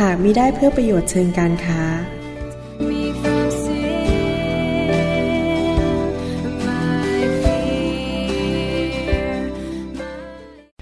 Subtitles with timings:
[0.00, 1.82] หากมิได้เพื่อประโยชน์เชิงการค้า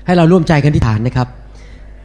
[0.07, 1.29] ให้เราร่วมใจกันที่ฐานนะครับ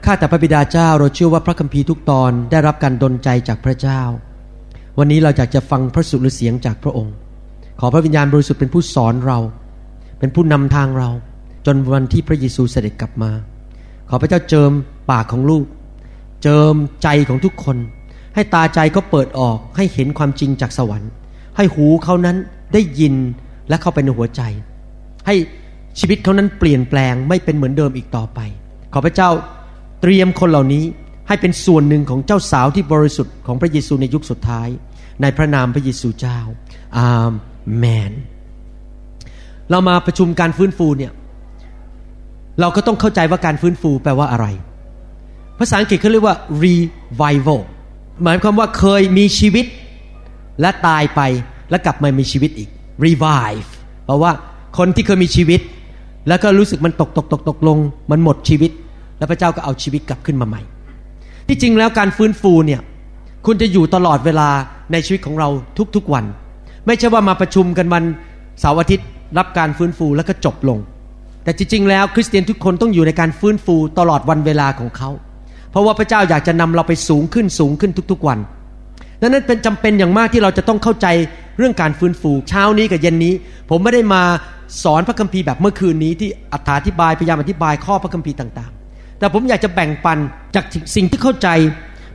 [0.06, 4.02] ข้าแต่พระบิดาเจ้าเราเชื่อว่าพระคัมภีร์ทุกตอนได้รับการดลใจจากพระเจ้า
[5.00, 7.16] วันนี้เราอยากจะฟังพระสุรเสียงจากพระองค์
[7.80, 9.40] ขอพระวิญญาณบริสุทธิ์เป็นผู้สอนเรา
[10.20, 11.10] เป็นผู้นำทางเรา
[11.66, 13.32] จนวันที่พระเยซูเสด็จกลับมา
[14.10, 14.72] ขอพระเจ้าเจิม
[15.12, 15.66] ปากของลูก
[16.44, 17.78] เจิมใจของทุกคน
[18.36, 21.12] ให้ตาใจเขาเปิดออกให้เห็นความจริงจากสวรรค์
[21.58, 22.38] ให้หูเขานั้น
[22.74, 23.16] ได้ยิน
[23.70, 24.42] และเข้าไปในหัวใจ
[25.28, 25.36] ให้
[26.00, 28.40] ชีวิตเขานั้นเปลี่ยนแปลงไม่เป็นเหมือนเดิมอีกต่อไป
[28.94, 29.30] ขอพระเจ้า
[30.02, 30.84] เตรียมคนเหล่านี้
[31.28, 34.68] ให้เป็นส่วนหนึ่งของเจ้าสาวที่บริสุทธิ์ของพระเยซูในยุคสุดท้าย
[35.22, 36.40] ในพระนามพระเยซูเจ้า
[36.98, 37.10] อา
[37.78, 38.14] เมน
[39.70, 41.12] เรามาประชุมการฟื้นฟูเนี่ย
[42.60, 44.48] เราก็ต้องเข้าใจว่าการฟื้นฟูแปลว่าอะไร
[45.60, 47.60] ภาษาอังกฤษเขาเรียกว่า revival
[48.24, 49.66] หมายความว่าเคยมีชีวิต
[50.62, 51.22] และตายไป
[51.70, 52.70] แล้วกลับมามีชีวิตอีก
[53.06, 53.68] revive
[54.06, 54.32] เพราะว่า
[54.78, 55.62] คนที่เคยมีชีวิต
[56.28, 57.78] แล้วก็รู้สึกมันตกตกตกตกลง
[58.12, 58.72] มันหมดชีวิต
[59.18, 60.62] แล้วพระเจ้าก็เอาชีวิตกลับขึ้นมาใหม่
[61.48, 62.82] ที่จริงแล้วการฟื้นฟูเนี่ย
[63.46, 64.50] คุณจะอยู่ตลอดเวลา
[64.92, 65.50] ในชีวิตของเรา
[65.96, 66.26] ทุกๆวัน
[66.86, 68.04] ไม่ใช่ว่ามาประชุมกันวัน
[68.60, 70.80] เสาร์อาทิตย์รับการฟื้นฟูแล้วก็จบลง
[71.44, 75.10] แต่จริงๆแล้วคริสเตียนทุกคนต้องอยู่ในการฟื้นฟูตลอดวันเวลาของเขา
[75.72, 78.40] เพราะว่าพระเจ้าอยากจะนำเราไปสูงขึ้นสูงขึ้นทุกๆวัน
[79.22, 81.08] ดังนั้นเป็นจำเป็นอย่างมากที่เราจะต้องเข้าใจ
[81.58, 83.34] เรื่องการฟื้นฟูเช้านี้กับเย็นนี้
[83.70, 84.24] ผมไม่ได้มา
[84.84, 90.18] สอนพระคัมภีร์แบบเมื่อคืนนี้ที่อธิบายพยายามอธิบายข้อพระคัมภีร์ต่างๆ แต่ผมอยากจะแบ่งปัน
[90.56, 90.66] จาก
[90.96, 91.48] สิ่งที่เข้าใจ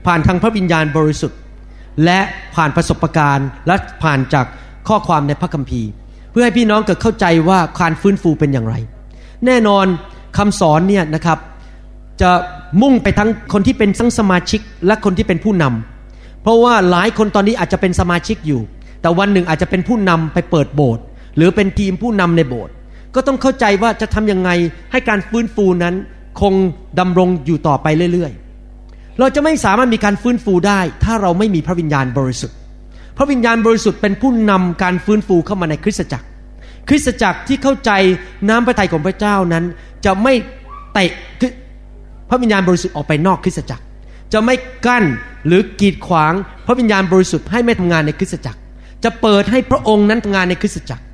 [0.07, 1.39] ผ่านทางพระวิญญาณบริสุทธิ์
[2.05, 2.19] และ
[2.55, 4.47] ผ่านประสบการณ์และผ่านจาก
[4.89, 5.89] ข้อความในพระคัมภีร์
[6.31, 8.75] เพื่อให้พี่น้องเกิดเข้าใจว่าการฟื้นฟูเป็นอย่างไร
[9.47, 9.87] แน่นอน
[10.39, 11.39] คำสอนเนี่ยนะครับ
[12.21, 12.31] จะ
[12.83, 18.61] มุ่งไปทั้งคนที่เป็นทั้งสมาชิกและคนที่เป็นผู้นำเพราะว่าหลายคนตอนนี้อาจจะเป็นสมาชิกอยู่
[19.01, 21.03] แต่วันหนึ่งอาจจะเป็นผู้นำไปเปิดโบสถ์
[21.37, 22.73] หรือเป็นทีมผู้นำในโบสถ์
[23.15, 24.51] ก็ต้องเข้าใจว่าจะทำยังไง
[24.93, 25.95] ให้การฟื้นฟูนั้น
[26.41, 26.55] คง
[26.99, 32.57] ดำรงอยู่ต่อไปเรื่อยๆ เราจะไม่สามารถมีการฟื้นฟูได้ ถ้าเราไม่มีพระวิญญาณบริสุทธิ์
[33.17, 36.27] พระวิญญาณบริสุทธิ์เป็นผู้นำการฟื้นฟูเข้ามาในคริสตจักร
[36.89, 37.91] คริสตจักรที่เข้าใจ
[38.49, 39.65] น้ำพระทัยของพระเจ้านั้น
[40.05, 40.35] จะไม่
[40.95, 41.11] เตะ
[42.33, 43.85] ระวิญญาณบริสุทธิ์ออกไปนอกคริสตจักร
[44.33, 44.55] จะไม่
[44.87, 45.05] กั้น
[45.47, 46.33] หรือกีดขวาง
[46.67, 48.59] พระวิญญาณบริสุทธิ์ให้ไม่ทำงานในคริสตจักร
[49.05, 51.05] จะเปิดให้พระองค์นั้นทำงานในคริสตจักร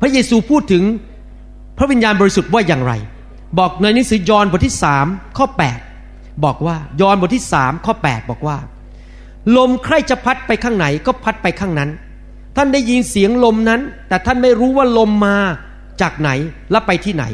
[0.00, 0.82] พระเยซูพูดถึง
[1.78, 2.92] พระวิญญาณบริสุทธิ์ว่าอย่างไร
[3.58, 5.06] บอกในหนังสือยอห์นบทที่สาม
[5.38, 5.46] ข้อ
[5.94, 8.56] 8 บอกว่ายอห์นบทที่สามข้อ 8 บอกว่า
[9.56, 11.90] ลมใครจะพัดไปข้างไหนก็พัดไปข้างนั้น
[12.56, 15.36] ท่านได้ยินเสียงลมนั้น แต่ท่านไม่รู้ว่าลมมา
[16.00, 16.30] จากไหน
[16.70, 17.24] และไปที่ไหน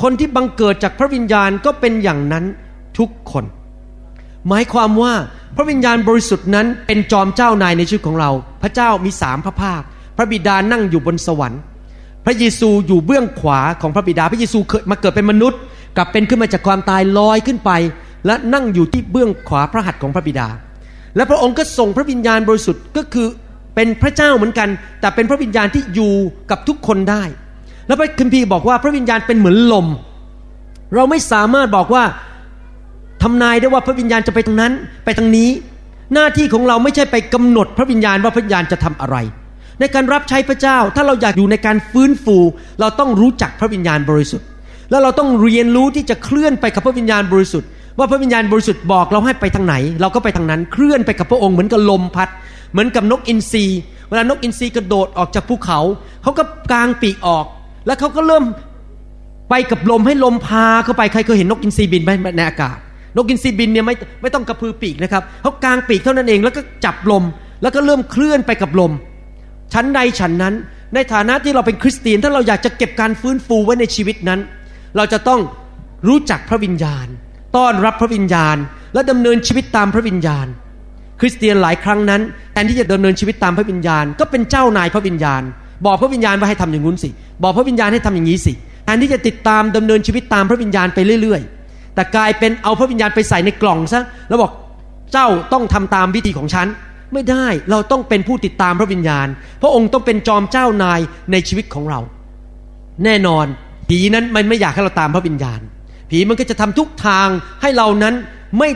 [0.00, 2.44] คนที่บังเกิดจากพระวิญญาณก็เป็นอย่างนั้น
[2.98, 3.44] ทุกคน
[4.48, 5.14] หมายความว่า
[5.56, 8.30] พระวิญญาณบริสุทธิ์นั้นเป็นจอมเจ้านายในชีวิตของเรา
[8.62, 9.82] พระเจ้ามีสามพระภาค
[10.16, 11.60] พระบิดานั่งอยู่บนสวรรค์
[12.24, 15.60] พระเยซูอยู่เบื้องขวาของพระบิดา พระเยซูเคยมาเกิดเป็นมนุษย์
[15.96, 17.70] กลับเป็นขึ้นมาจากความตายลอยขึ้นไป
[18.26, 20.48] และนั่งอยู่ที่เบื้องขวาพระหัตถ์ของพระบิดา
[21.16, 23.26] และพระองค์ก็ส่งพระวิญญาณบริสุทธิ์ก็คือ
[23.74, 24.68] เป็นพระเจ้าเหมือนกัน
[25.00, 26.14] แต่เป็นพระวิญญาณที่อยู่
[26.50, 27.22] กับทุกคนได้
[27.90, 29.86] แล้วพระคัมภีร์บอกว่าพระวิญญาณเป็นเหมือนลม
[30.94, 32.04] เราไม่สามารถบอกว่า
[33.22, 34.72] ทำนายได้ว่าพระวิญญาณจะไปทางนั้น
[35.04, 35.48] ไปทางนี้
[36.14, 39.16] หน้าที่ของเราไม่ใช่ไปกำหนดพระวิญญาณว่าพระวิญญาณจะทำอะไร
[39.80, 42.36] ในการรับใช้พระเจ้า ถ้าเราอยากอยู่ในการฟื้นฟู
[42.80, 44.46] เราต้องรู้จักพระวิญญาณบริสุทธิ์
[44.90, 47.68] แล้วเราต้องเรียนรู้ที่จะเคลื่อนไปกับพระวิญญาณบริสุทธิ์
[47.98, 52.28] ว่าพระวิญญาณบริสุทธิ์บอกเราให้ไปทางไหน เราก็ไปทางนั้นเคลื่อนไปกับพระองค์เหมือนกับลมพัด
[52.72, 53.64] เหมือนกับนกอินทรี
[54.08, 55.80] เวลานกอินทรีกระโดดออกจากภูเขา
[56.22, 56.42] เขาก็
[56.72, 57.46] กางปีกออก
[57.86, 58.44] แล้วเขาก็เริ่ม
[59.50, 62.76] ไปกับลมให้ลมพาเข้าไปใครเคยเห็นนกอินทรีบินไปในอากาศ
[63.16, 67.24] นกอินทรีบินเนี่ยไม่ไม่ต้องกระพือปีกนะครับเขากางปีกเท่านั้นเองแล้วก็จับลม
[67.62, 68.92] แล้วก็เริ่มเคลื่อนไปกับลม
[69.72, 70.54] ชั้นใดฉันนั้น
[70.94, 74.40] ในฐานะที่เราเป็นคริสเตียน ถ้าเราอยากจะเก็บการฟื้นฟูไว้ในชีวิตนั้น
[74.96, 75.40] เราจะต้อง
[76.08, 77.06] รู้จักพระวิญญาณ
[77.56, 78.56] ต้อนรับพระวิญญาณ
[78.94, 80.46] และดำเนินชีวิตตามพระวิญญาณ
[81.20, 82.20] คริสเตียนหลายครั้งนั้น
[82.52, 85.42] แทนที่จะดำเนินชีวิตตามพระวิญญาณ ก็เป็นเจ้านายพระวิญญาณ
[85.86, 87.08] บอกพระวิญญาณว่าให้ทำอย่างนู้นสิ
[87.42, 88.52] บอกพระวิญญาณให้ทำอย่างนี้สิ
[88.84, 94.52] แทนที่จะติดตามดำเนินชีวิตตามพระวิญญาณไปเรื่อย ๆ แต่กลายเป็นเอาพระวิญญาณไปใส่ในกล่องซะแล้วบอก
[95.12, 96.66] เจ้าต้องทำตามวิธีของฉัน
[97.12, 99.26] ไม่ได้เราต้องเป็นผู้ติดตามพระวิญญาณ
[99.62, 101.00] พระองค์ต้องเป็นจอมเจ้านาย
[101.32, 102.00] ในชีวิตของเรา
[103.04, 103.46] แน่นอน
[103.88, 105.60] ผีนั้นมันไม่อยากให้เราตามพระวิญญาณ
[106.10, 107.28] ผีมันก็จะทำทุกทาง
[107.62, 108.14] ให้เรานั้น
[108.58, 108.68] ไม่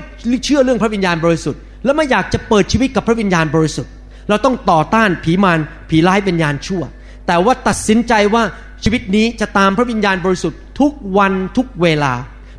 [0.44, 3.92] เชื่อเรื่องพระวิญญาณบริสุทธิ์ และไม่อยากจะเปิดชีวิตกับพระวิญญาณบริสุทธิ์
[4.28, 5.58] เราต้องต่อต้านผีมาร
[5.90, 6.82] ผีร้ายวิญญาณชั่ว
[7.26, 8.42] แต่ว่าตัดสินใจว่า
[8.84, 12.12] ชีวิตนี้จะตามพระวิญญาณบริสุทธิ์ทุกวันทุกเวลา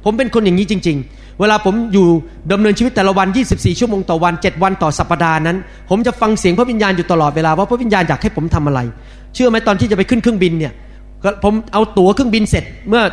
[0.03, 2.07] ผมเป็นคนอย่างนี้จริง ๆ เวลาผมอยู่
[2.51, 5.57] ดำเนินชีวิตแต่ละวัน 24 ชั่วโมงต่อวัน 7 วันต่อสัปดาห์นั้น
[5.89, 8.79] ผมจะฟังเสียงพระวิญญาณอยู่ตลอดเวลาว่าพระวิญญาณอยากให้ผมทำอะไร
[9.33, 10.73] เชื่อไหมตอนที่จะไปขึ้นเครื่องบินเนี่ย
[11.44, 13.03] ผมเอาตั๋วเครื่องบินเสร็จเมื่อ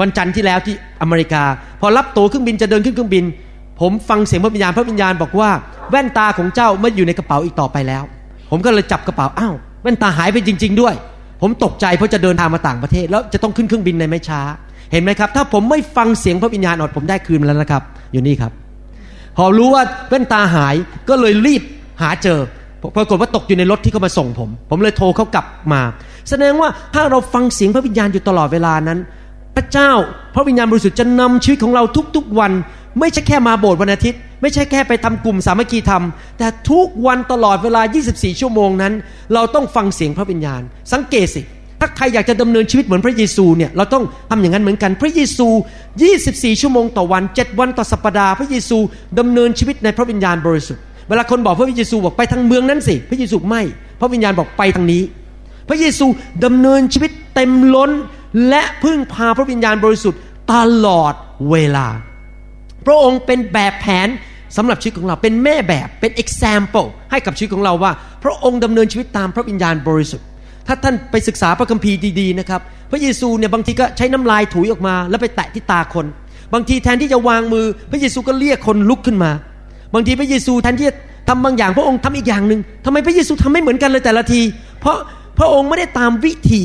[0.00, 1.42] วันจันทร์ที่แล้วที่อเมริกา
[1.80, 3.24] พอรับตั๋วเครื่องบินจะเดินขึ้นเครื่องบิน
[3.80, 5.50] ผมฟังเสียงพระวิญญาณพระวิญญาณบอกว่า
[5.90, 8.02] แว่นตาของเจ้าไม่อยู่ในกระเป๋าอีกต่อไปแล้ว
[8.50, 10.94] ผมก็เลยจับกระเป๋าอ้าวแว่นตาหายไปจริง ๆ ด้วย
[11.42, 14.40] ผมตกใจเพราะจะเดินทางมาต่างประเทศ แล้วจะต้องขึ้นเครื่องบินในไม่ช้า
[14.92, 17.82] เห็นไหมครับ ถ้าผมไม่ฟังเสียงพระวิญญาณอดผมได้คืนมาแล้วนะครับ
[18.12, 18.52] อยู่นี่ครับ
[19.36, 20.74] พอรู้ว่าแว่นตาหาย
[21.08, 21.62] ก็เลยรีบ
[22.02, 22.38] หาเจอ
[22.96, 25.80] ปรากฏว่าตกอยู่ในรถที่เขามาส่งผม ผมเลยโทรเขากลับมา
[26.28, 28.98] แสดงว่าถ้าเราฟังเสียงพระวิญญาณอยู่ตลอดเวลานั้น
[29.56, 29.90] พระเจ้า
[30.34, 31.82] พระวิญญาณบริสุทธิ์จะนำชีวิตของเรา
[32.16, 32.52] ทุกๆวัน
[33.00, 36.04] ไม่ใช่แค่มาโบสถ์วันอาทิตย์ ไม่ใช่แค่ไปทำกลุ่มสามัคคีธรรม
[36.38, 38.92] แต่ทุกวันตลอดเวลา 24 ชั่วโมงนั้น
[39.34, 40.62] เราต้องฟังเสียงพระวิญญาณ
[40.92, 41.42] สังเกตสิ
[41.80, 45.48] ถ้าใครอยากจะดำเนินชีวิตเหมือนพระเยซูเนี่ยเราต้องทำอย่างนั้นเหมือนกัน พระเยซู
[46.04, 48.78] 24 ชั่วโมงต่อวัน 7 วันต่อสัปดาห์ พระเยซู
[49.18, 53.62] ดำเนินชีวิตในพระวิญญาณบริสุทธิ์เวลาคนบอกพระเยซูบอกไปทางเมืองนั้นสิพระเยซูไม่
[54.00, 55.02] พระวิญญาณบอกไปทางนี้
[55.68, 56.06] พระเยซู
[56.44, 57.90] ดำเนินชีวิตเต็มล้น
[58.48, 60.20] และพึ่งพาพระวิญญาณบริสุทธิ์
[60.52, 60.54] ต
[60.86, 61.14] ลอด
[61.50, 61.86] เวลา
[62.86, 64.08] พระองค์เป็นแบบแผน
[64.56, 67.92] สำหรับชีวิตของเราเป็นแม่แบบเป็น example ให้กับชีวิตของเราว่า
[68.24, 70.26] พระองค์ดำเนินชีวิตตามพระวิญญาณบริสุทธิ์
[70.66, 76.06] ถ้าท่านไปศึกษาพระคัมภีร์ดีๆนะครับ พระเยซูเนี่ยบางทีก็ใช้น้ำลายถุยออกมา แล้วไปแตะที่ตาคน
[76.54, 79.30] บางทีแทนที่จะวางมือ พระเยซูก็เรียกคนลุกขึ้นมา
[79.94, 80.96] บางทีพระเยซูแทนที่จะ
[81.28, 84.42] ทำบางอย่างพระองค์ทำอีกอย่างหนึ่งทำไมพระเยซูทำไม่เหมือนกันเลยแต่ละที
[84.80, 84.96] เพราะ
[85.38, 86.62] พระองค์ไม่ได้ตามวิธี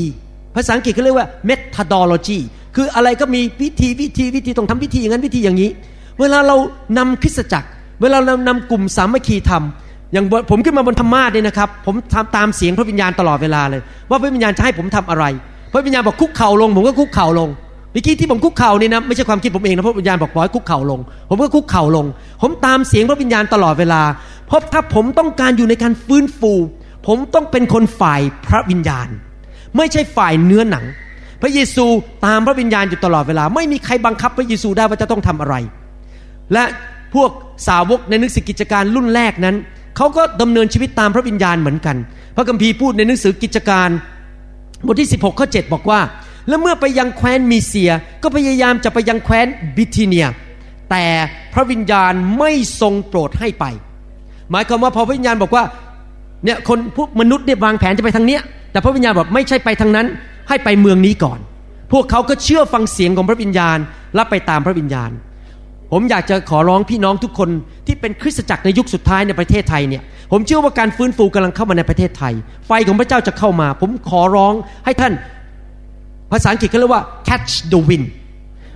[0.54, 2.38] ภาษาอังกฤษเขาเรียกว่า methodology
[2.76, 5.70] คืออะไรก็มีวิธีวิธีวิธีต้องทำวิธีอย่างนั้นวิธีอย่างนี้
[6.20, 6.56] เวลาเรา
[6.98, 7.68] นำคริสตจักร
[8.02, 13.80] เวลาเรานำกลุ่มสามัคคีทำอย่างผมขึ้นมาบนธรรมาสเนี่ยนะครับ ผมทำตามเสียงพระวิญญาณตลอดเวลาเลย
[14.10, 15.24] ว่าพระวิญญาณจะให้ผมทำอะไร
[15.72, 17.48] พระวิญญาณบอกคุกเข่าลง ผมก็คุกเข่าลง
[17.92, 22.06] เมื่อกี้ที่ผมคุกเข่านี่นะไม่ใช่ความคิดผมเองนะพระวิญญาณบอกบอกให้คุกเข่าลง ผมก็คุกเข่าลง
[22.42, 24.02] ผมตามเสียงพระวิญญาณตลอดเวลา
[24.46, 26.52] เพราะถ้าผมต้องการอยู่ในการฟื้นฟู
[27.06, 29.08] ผมต้องเป็นคนฝ่ายพระวิญญาณ
[29.76, 30.84] ไม่ใช่ฝ่ายเนื้อหนัง
[31.42, 31.86] พระเยซู
[32.26, 35.54] ตามพระวิญญาณอยู่ตลอดเวลา ไม่มีใครบังคับพระเยซูได้ว่าจะต้องทำอะไร
[36.52, 36.64] และ
[37.14, 37.30] พวก
[37.68, 39.56] สาวกในหนังสือกิจการรุ่นแรกนั้น
[39.96, 41.96] เขาก็ดำเนินชีวิตตามพระวิญญาณเหมือนกัน
[42.36, 43.88] พระคัมภีร์พูดในหนังสือกิจการ
[44.86, 46.00] บทที่ 16ข้อ7บอกว่า
[46.48, 47.90] และเมื่อไปยังแคว้นมีเซีย
[48.22, 49.46] ก็พยายามจะไปยังแคว้น
[49.76, 50.26] บิทิเนีย
[50.90, 51.04] แต่
[51.54, 53.64] พระวิญญาณไม่ทรงโปรดให้ไป
[54.50, 55.64] หมายความว่าพอพระวิญญาณบอกว่า
[56.44, 58.42] เนี่ยคนพวกมนุษย์เนี่ยวางแผนจะไปทางเนี้ย
[58.72, 60.06] แต่พระวิญญาณบอกไม่ใช่ไปทางนั้น
[60.48, 61.38] ให้ไปเมืองนี้ก่อน
[61.92, 63.78] พวกเขาก็เชื่อฟังเสียงของพระวิญญาณ
[64.14, 65.10] และไปตามพระวิญญาณ
[65.92, 67.50] ผมอยากจะขอร้องพี่น้องทุกคน
[67.86, 70.02] ที่เป็นคริสตจักรในยุคสุดท้ายในประเทศไทยเนี่ย
[70.32, 72.32] ผมเชื่อว่าการฟื้นฟูกำลังเข้ามาในประเทศไทย
[72.66, 74.54] ไฟของพระเจ้าจะเข้ามา ผมขอร้อง
[74.84, 75.12] ให้ท่าน
[76.32, 78.06] ภาษาอังกฤษเขาเรียกว่า catch the wind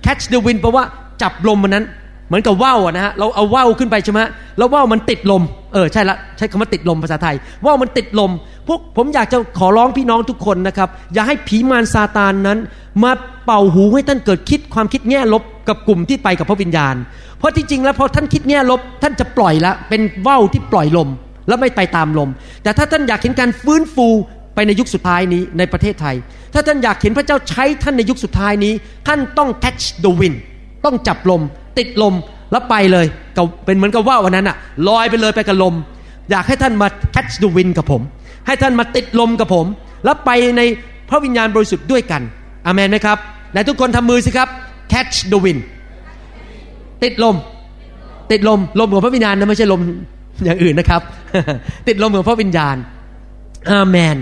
[0.05, 0.85] catch the wind แปลว่า
[1.21, 1.85] จับลมมันนั้น
[2.27, 4.19] เหมือนกับว่าวนะฮะเราเอาว่าวขึ้นไปใช่ไหม
[4.57, 5.43] แล้วว่าวมันติดลม
[5.73, 8.31] เออใช่ละใช้คำว่าติดลมภาษาไทย ว่าวมันติดลม
[8.67, 12.59] พวกผมอยากจะขอร้องพี่น้องทุกคนนะครับอย่าให้ผีมารซาตานนั้น
[13.03, 13.11] มา
[13.45, 16.95] เป่าหูให้ท่านเกิดคิดความคิดแง่ลบ กับกลุ่มที่ไปกับพระวิญญาณ
[17.37, 21.09] เพราะที่จริงแล้วพอท่านคิดแง่ลบท่านจะปล่อยละเป็นว่าวที่ปล่อยลม
[21.47, 22.29] แล้วไม่ไปตามลม
[22.63, 24.07] แต่ถ้าท่านอยากเห็นการฟื้นฟู
[24.55, 26.15] ไปในยุคสุดท้ายนี้ในประเทศไทย
[26.53, 28.73] ถ้าท่านอยากเห็นพระเจ้าใช้ท่านในยุคสุดท้ายนี้
[29.07, 30.37] ท่านต้อง catch the wind
[30.85, 31.41] ต้องจับลม
[31.77, 32.13] ติดลม
[32.51, 33.05] แล้วไปเลย
[33.37, 35.75] ก็เป็นเหมือนกับว่าวันนั้นอะลอยไปเลยไปกับลม
[36.31, 38.01] อยากให้ท่านมา catch the wind กับผม
[38.47, 39.65] ให้ท่านมาติดลมกับผม
[40.05, 40.61] แล้วไปใน
[41.09, 42.21] พระวิญญาณบริสุทธิ์ด้วยกัน
[42.65, 43.17] อเมนไหมครับ
[43.51, 44.49] ไหนทุกคนทำมือสิครับ
[44.93, 45.61] catch the wind
[47.03, 47.35] ติดลม
[48.31, 49.81] ติดลม ลมของพระวิญญาณนะไม่ใช่ลม
[50.43, 51.01] อย่างอื่นนะครับ
[51.87, 52.75] ติดลมของพระวิญญาณ
[53.71, 54.17] อาเมน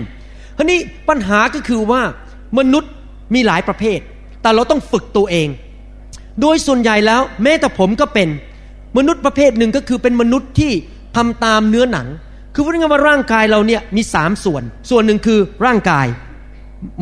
[0.56, 2.02] คราวนี้ปัญหาก็คือว่า
[2.58, 2.92] มนุษย์
[3.34, 3.98] มีหลายประเภท
[4.42, 5.48] แต่เราต้องฝึกตัวเอง
[6.40, 8.28] โดยส่วนใหญ่แล้ว แม้แต่ผมก็เป็น
[8.98, 10.72] มนุษย์ประเภทหนึ่งก็คือเป็นมนุษย์ที่
[11.16, 12.06] ทำตามเนื้อหนัง
[12.54, 16.06] คือพูดง่ายว่าร่างกายเราเนี่ยมีสามส่วน ส่วนหนึ่งคือร่างกาย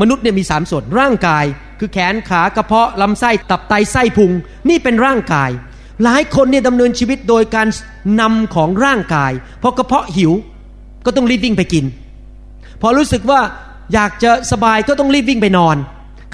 [0.00, 1.44] มนุษย์เนี่ยมีสามส่วนร่างกาย
[1.78, 4.32] คือแขนขากระเพาะลำไส้ตับไตไส้พุง
[4.68, 5.50] นี่เป็นร่างกาย
[6.04, 7.68] หลายคนเนี่ยดำเนินชีวิตโดยการ
[8.20, 9.32] นำของร่างกาย
[9.62, 10.32] พอกระเพาะหิว
[11.06, 11.84] ก็ต้องรีบวิ่งไปกิน
[12.80, 13.40] พอรู้สึกว่า
[13.94, 15.76] อยากจะสบายก็ต้องรีบวิ่งไปนอน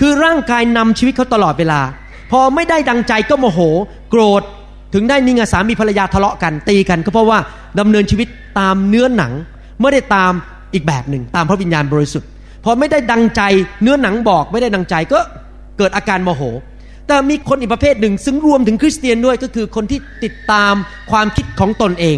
[0.00, 1.80] คือร่างกายนำชีวิตเขาตลอดเวลา
[2.30, 3.60] พอไม่ได้ดังใจก็โมโห
[4.10, 4.42] โกรธ
[4.94, 7.38] ถึงได้นี่งสามีภรรยาทะเลาะกันตีกัน ก็เพราะว่า
[7.80, 9.32] ดำเนินชีวิตตามเนื้อหนัง
[9.80, 10.32] ไม่ได้ตาม
[10.74, 12.28] อีกแบบหนึ่งตามพระวิญญาณบริสุทธิ์
[12.66, 13.42] พอไม่ได้ดังใจ
[13.82, 15.18] เนื้อหนังบอกไม่ได้ดังใจก็
[15.78, 16.42] เกิดอาการโมโห
[17.06, 20.74] แต่มีคนอีกประเภทหนึ่ง ซึ่งรวมถึงคริสเตียนด้วยก็คือคนที่ติดตาม
[21.10, 22.16] ความคิดของตนเอง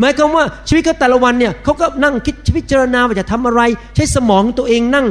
[0.00, 3.60] หมายความว่าชีวิตเขาแต่ละวันเนี่ยเขาก็นั่งคิดพิจารณาว่าจะทำอะไร
[3.96, 5.06] ใช้สมองตัวเองนั่ง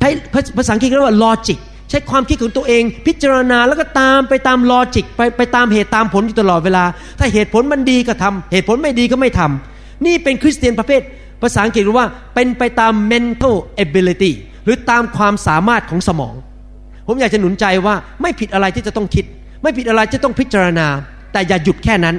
[0.00, 0.10] ใช้
[0.56, 1.58] ภาษาอังกฤษเรียกว่า logic
[1.90, 6.84] ใช้ความคิดของตัวเอง พิจารณาแล้วก็ตามไปตามลอจิกไปไปตามเหตุตามผลอยู่ตลอดเวลา
[7.18, 11.02] ถ้าเหตุผลมันดีก็ทำเหตุผลไม่ดีก็ไม่ทำนี่เป็นคริสเตียนประเภท
[11.42, 14.32] ภาษาอังกฤษรียกว่าเป็นไปตาม mental ability
[14.64, 16.34] หรือตามความสามารถของสมอง
[17.06, 19.24] ผมอยากจะหนุนใจว่าไม่ผิดอะไรที่จะต้องคิด
[19.62, 20.86] ไม่ผิดอะไรที่ต้องพิจารณา
[21.32, 22.16] แต่อย่าหยุดแค่นั้น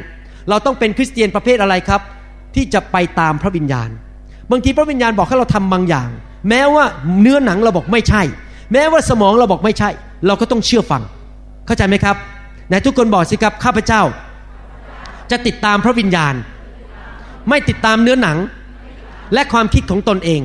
[0.50, 2.02] เราต้องเป็นคริสเตียนประเภทอะไรครับ
[2.56, 3.90] ที่จะไปตามพระวิญญาณ
[4.52, 6.10] บางทีพระวิญญาณบอกให้เราทำบางอย่าง
[6.50, 6.86] แม้ว่า
[7.22, 8.22] เนื้อหนังเราบอกไม่ใช่
[8.74, 9.90] แม้ว่าสมองเราบอกไม่ใช่
[10.28, 11.02] เราก็ต้องเชื่อฟัง
[11.66, 12.16] เข้าใจไหมครับ
[12.68, 14.02] ไหนทุกคนบอกสิครับข้าพเจ้า
[15.32, 16.34] จะติดตามพระวิญญาณ
[17.50, 18.38] ไม่ติดตามเนื้อหนัง
[19.34, 20.42] และความคิดของตนเอง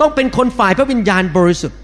[0.00, 1.78] ต้องเป็นคนฝ่ายพระวิญญาณบริสุทธิ์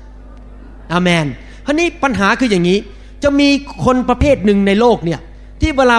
[0.92, 1.26] อเมน
[1.66, 2.78] คราวนี้ปัญหาคืออย่างนี้
[3.22, 3.48] จะมี
[3.84, 5.20] คนประเภทหนึ่งในโลกเนี่ย
[5.60, 5.96] ที่เวลา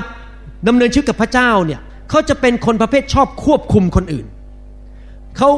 [0.68, 1.80] ดำเนินชีวิตกับพระเจ้าเนี่ย
[2.10, 4.26] เขาจะเป็นคนประเภทชอบควบคุมคนอื่น
[5.38, 5.50] เขา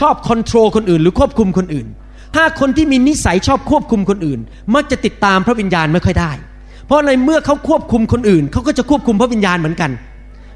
[0.00, 1.86] ชอบคอนโทรลคนอื่น หรือควบคุมคนอื่น
[2.34, 4.40] ถ้าคนที่มีนิสัยชอบควบคุมคนอื่น
[4.74, 6.32] มักจะติดตามพระวิญญาณไม่ค่อยได้
[6.86, 9.90] เพราะในเมื่อเขาควบคุมคนอื่นเขาก็จะควบคุมพระวิญญาณเหมือนกัน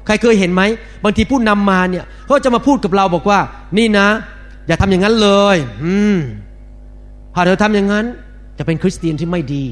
[0.05, 0.61] ใครเคยเห็นไหม
[1.03, 3.39] บางทีผู้นำมาเนี่ยเขาจะมาพูดกับเราบอกว่า
[3.77, 4.07] นี่นะ
[4.67, 6.17] อย่าทำอย่างนั้นเลย อืม
[7.33, 8.05] พอเธอทำอย่างนั้น
[8.57, 9.65] จะเป็นคริสเตียนที่ไม่ดี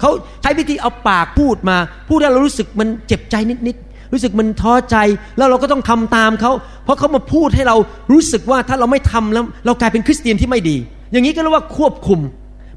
[0.00, 0.10] เขา
[0.42, 1.76] ใช้วิธีเอาปากพูดมา
[2.08, 4.96] พูดแล้วเรารู้สึกมันเจ็บใจนิดๆรู้สึกมันท้อใจ
[5.36, 6.52] แล้วเราก็ต้องทำตามเขา
[6.84, 7.76] เพราะเขามาพูดให้เรา
[8.12, 10.76] รู้สึกว่าถ้าเราไม่ทำแล้ว เรากลายเป็นคริสเตียนที่ไม่ดี
[11.12, 12.20] อย่างนี้ก็เรียกว่าควบคุม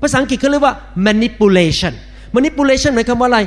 [0.02, 0.74] ภาษาอังกฤษเขาเรียกว่า
[1.08, 1.94] manipulation
[2.36, 3.40] manipulation หมายความว่าอะไร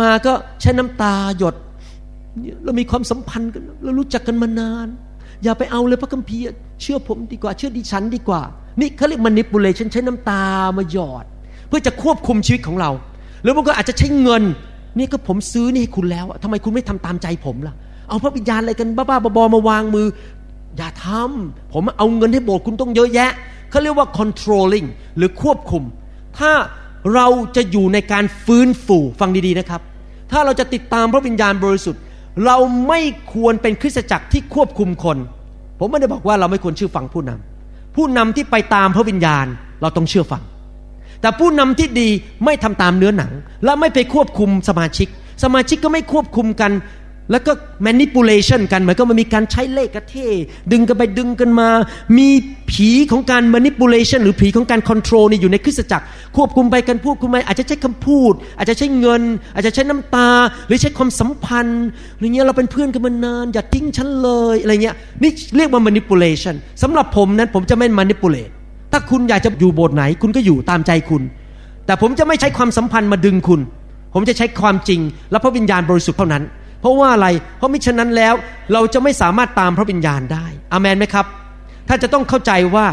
[0.00, 1.54] มาก็ใช้น้ำตาหยด
[2.64, 4.88] เรามีความสัมพันธ์กันเรารู้จักกันมานาน
[5.44, 6.44] อย่าไปเอาเลยพระคัมภีร์
[6.82, 8.42] เชื่อผมดีกว่า เชื่อดิฉันดีกว่า
[8.80, 10.44] นี่เขาเรียก manipulation ใช้น้ำตา
[10.78, 11.24] มาหยอด
[11.68, 12.90] เพื่อจะควบคุมชีวิตของเรา
[13.42, 14.42] หรือบางคนอาจจะใช้เงิน
[14.98, 17.74] นี่ก็ผมซื้อนี่ให้คุณแล้วทำไมคุณไม่ทำตามใจผมล่ะ
[18.08, 20.06] เอาพระวิญญาณอะไรกันบ้าๆบอๆมาวางมือ
[20.76, 23.30] อย่าทำผมเอาเงินให้โบสถ์คุณต้องเยอะแยะ
[23.70, 25.82] เขาเรียกว่า controlling หรือควบคุม
[26.38, 26.52] ถ้า
[27.14, 27.26] เรา
[27.56, 29.80] จะอยู่ในการฟื้นฟูฟังดีๆนะครับ
[30.32, 32.02] ถ้าเราจะติดตามพระวิญญาณบริสุทธิ์
[32.44, 32.56] เรา
[32.88, 33.00] ไม่
[33.34, 35.18] ควรเป็นคริสตจักรที่ควบคุมคน
[35.78, 39.46] ผมไม่ได้บอกว่าเราไม่ควรเชื่อฟังผู้นำผู้นำที่ไปตามพระวิญญาณ
[39.82, 40.42] เราต้องเชื่อฟัง
[41.20, 42.08] แต่ผู้นำที่ดี
[42.44, 43.32] ไม่ทำตามเนื้อหนัง
[43.64, 45.08] และไม่ไปควบคุมสมาชิก
[45.44, 46.72] สมาชิกก็ไม่ควบคุมกัน
[47.30, 47.52] แล้วก็
[47.86, 50.16] manipulation กันหมายก็มันมีการใช้เลขกระเท
[50.72, 51.68] ดึงกันไปดึงกันมา
[52.18, 52.28] มี
[52.70, 56.04] ผีของการ manipulation หรือผีของการ control นี่อยู่ในคริสตจักร
[56.36, 59.22] ควบคุมไปกันพูดคุมไปอาจจะใช้คำพูด อาจจะใช้เงิน
[59.54, 60.28] อาจจะใช้น้ำตา
[60.66, 68.52] หรือใช้ความสัมพันธ์อะไรเงี้ยเราเป็นเพื่อนกันมานาน อย่าทิ้งฉันเลยอะไรเงี้ยนี่เรียกว่า manipulation สำหรับผมนั้นผมจะไม่ manipulate
[68.92, 71.22] ถ้าคุณอยากจะอยู่โบสถ์ไหน คุณก็อยู่ตามใจคุณ
[71.86, 73.60] แต่ผมจะไม่ใช้ความสัมพันธ์มาดึงคุณ
[74.14, 76.42] ผมจะใช้ความจริง และพระวิญญาณบริสุทธิ์เท่านั้น
[76.86, 78.34] ราะว่าอะไร เพราะมิฉะนั้นแล้ว
[78.72, 81.26] เราจะไม่สามารถตามพระวิญญาณได้อเมนไหมครับ
[81.88, 82.86] ถ้าจะต้องเข้าใจว่า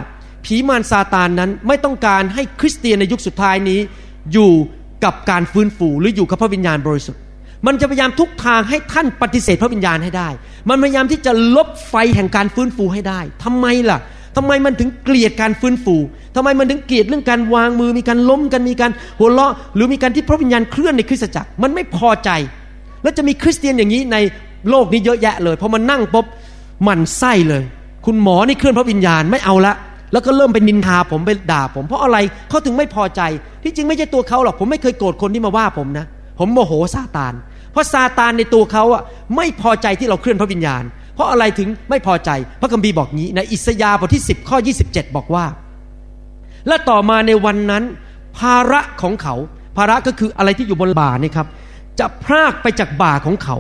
[0.45, 3.79] ผีมารซาตานนั้นไม่ต้องการให้คริสเตียนในยุคสุดท้ายนี้
[4.33, 4.51] อยู่
[5.03, 7.21] กับการฟื้นฟูหรืออยู่กับพระวิญญาณบริสุทธิ์
[7.67, 10.29] มันจะพยายามทุกทางให้ท่านปฏิเสธพระวิญญาณให้ได้
[10.69, 13.99] มันพยายามที่จะลบไฟแห่งการฟื้นฟูให้ได้ทำไมล่ะ
[14.37, 15.95] ทำไมมันถึงเกลียดการฟื้นฟู
[16.35, 22.29] ทำไมมันถึงเกลียดเรื่องการวางมือมีการล้มกันมีการหัวเราะ หรือมีการที่พระวิญญาณเคลื่อนในคริสตจักร มันไม่พอใจ
[23.03, 24.17] แล้วจะมีคริสเตียนอย่างนี้ใน
[24.69, 26.25] โลกนี้เยอะแยะเลยพอมานั่งปุ๊บ
[26.87, 27.63] มันไส้เลย
[28.05, 29.73] คุณหมอนี่เคลื่อนพระวิญญาณไม่เอาละ
[30.13, 32.17] แล้วก็เริ่มไปนินทาผมไปด่าผมเพราะอะไร
[32.49, 33.21] เขาถึงไม่พอใจ
[33.63, 36.05] ที่จริงไม่ใช่ตัวเขาหรอกผมไม่เคยโกรธคนที่มาว่าผมนะ
[36.39, 37.33] ผมโมโหซาตาน
[37.71, 39.01] เพราะซาตานในตัวเขาอะ
[39.35, 40.83] ไม่พอใจที่เราเคลื่อนพระวิญญาณ
[41.15, 42.29] เพราะอะไรถึงไม่พอใจ
[42.61, 44.57] พระคัมภีร์บอกงี้ในอิสยาห์บทที่ 10 ข้อ
[44.87, 45.45] 27 บอกว่า
[46.67, 47.83] และต่อมาในวันนั้น
[48.37, 49.35] ภาระของเขา
[49.77, 51.47] ภาระก็คืออะไรที่อยู่บนบ่านี่ครับ
[51.99, 53.57] จะพรากไปจากบ่าของเขา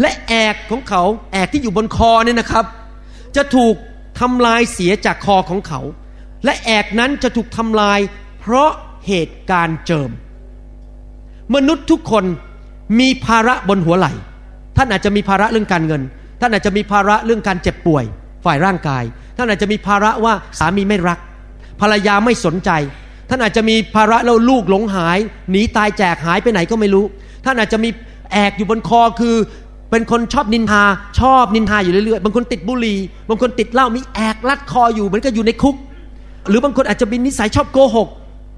[0.00, 2.64] และแอกของเขาแอกที่อยู่บนคอเนี่ยนะครับ
[3.36, 3.74] จะถูก
[4.20, 5.80] ทำลายเสียจากคอของเขา
[6.44, 8.00] และแอกนั้นจะถูกทำลาย
[8.40, 8.70] เพราะ
[9.06, 10.10] เหตุการณ์เจิม
[11.54, 12.24] มนุษย์ทุกคน
[13.00, 14.12] มีภาระบนหัวไหล่
[14.76, 16.02] ท่านอาจจะมีภาระเรื่องการเงิน
[16.40, 18.04] ท่านอาจจะมีภาระเรื่องการเจ็บป่วย
[18.44, 19.04] ฝ่ายร่างกาย
[19.36, 21.18] ท่านอาจจะมีภาระว่าสามีไม่รัก
[21.80, 22.70] ภรรยาไม่สนใจ
[23.28, 25.18] ท่านอาจจะมีภาระแล้วลูกหลงหาย
[25.50, 27.04] หนีตายแจกหายไปไหนก็ไม่รู้
[27.44, 27.90] ท่านอาจจะมี
[28.32, 29.36] แอกอยู่บนคอคือ
[29.90, 30.82] เป็นคนชอบนินทา
[31.20, 35.76] ชอบนินทาอยู่เรื่อยๆ บางคนติดบุหรี่ บางคนติดเหล้า มีแอกลัดคออยู่เหมือนกับอยู่ในคุก
[36.48, 38.08] หรือบางคนอาจจะเป็นนิสัยชอบโกหก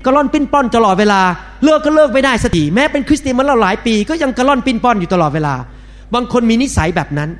[0.05, 1.21] กระล่อนปิ้นป้อนตลอดเวลา
[1.65, 5.55] เลิกก็เลิกไม่ได้สักทีแม้เป็นคริสเตียนมาแล้วหลายปี ก็ยังกระล่อนปิ้นป้อนอยู่ตลอดเวลา
[6.15, 7.31] บางคนมีนิสัยแบบนั้น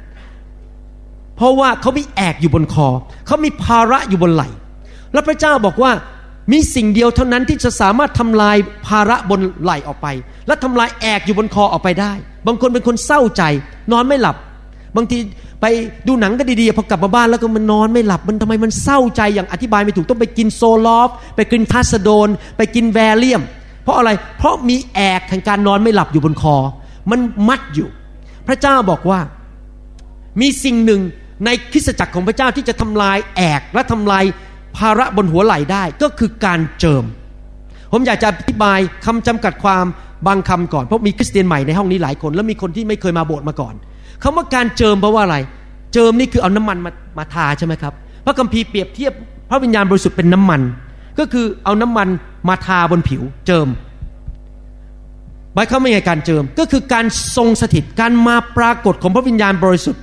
[1.37, 2.89] เพราะว่าเขามีแอกอยู่บนคอ
[3.27, 4.49] เขามีภาระอยู่บนไหล่
[5.13, 5.91] แล้วพระเจ้าบอกว่า
[6.53, 8.57] มีสิ่งเดียวเท่านั้นที่จะสามารถทำลาย
[8.87, 10.07] ภาระบนไหล่ออกไป
[10.47, 12.13] และทำลายแอกอยู่บนคอออกไปได้
[12.47, 13.43] บางคนเป็นคนเศร้าใจ
[13.93, 14.37] นอนไม่หลับ
[14.97, 15.19] บางที
[15.61, 15.67] ไป
[16.07, 23.43] ดูหนังก็ดีๆพอกลับมาบ้านแล้วก็มันนอนไม่หลับมันทำไมมันเศร้าใจอย่างอธิบายไม่ถูกต้องไปกินโซลอฟ ไปกินพาสโดน ไปกินแวเลียม
[23.83, 26.57] เพราะอะไรเพราะมีแอกแห่งการนอนไม่หลับอยู่บนคอ
[27.11, 27.89] มันมัดอยู่
[28.49, 29.21] พระเจ้าบอกว่า
[30.41, 31.01] มีสิ่งหนึ่ง
[31.45, 34.25] ในคริสตจักรของพระเจ้าที่จะทำลายแอกและทำลาย
[34.77, 37.05] ภาระบนหัวไหล่ได้ก็คือการเจิม
[37.93, 39.85] ผมอยากจะอธิบายคำจำกัดความ
[40.27, 43.75] บางคำก่อน เพราะมีคริสเตียนใหม่ในห้องนี้หลายคน แล้วมีคนที่ไม่เคยมาโบสถ์มาก่อน
[44.23, 45.37] คำว่าการเจิมแปลว่าอะไร
[45.93, 47.93] เจิมนี่คือเอาน้ำมันมามาทาใช่ไหมครับ
[48.25, 49.13] พระคัมภีร์เปรียบเทียบ
[49.51, 50.61] พระวิญญาณบริสุทธิ์เป็นน้ำมัน
[51.19, 52.09] ก็คือเอาน้ำมัน
[52.49, 53.69] มาทาบนผิว เจิม
[55.55, 57.05] หมายความว่าไงการเจิมก็คือการ
[57.37, 60.03] ทรงสถิตการมาปรากฏของพระวิญญาณบริสุทธิ์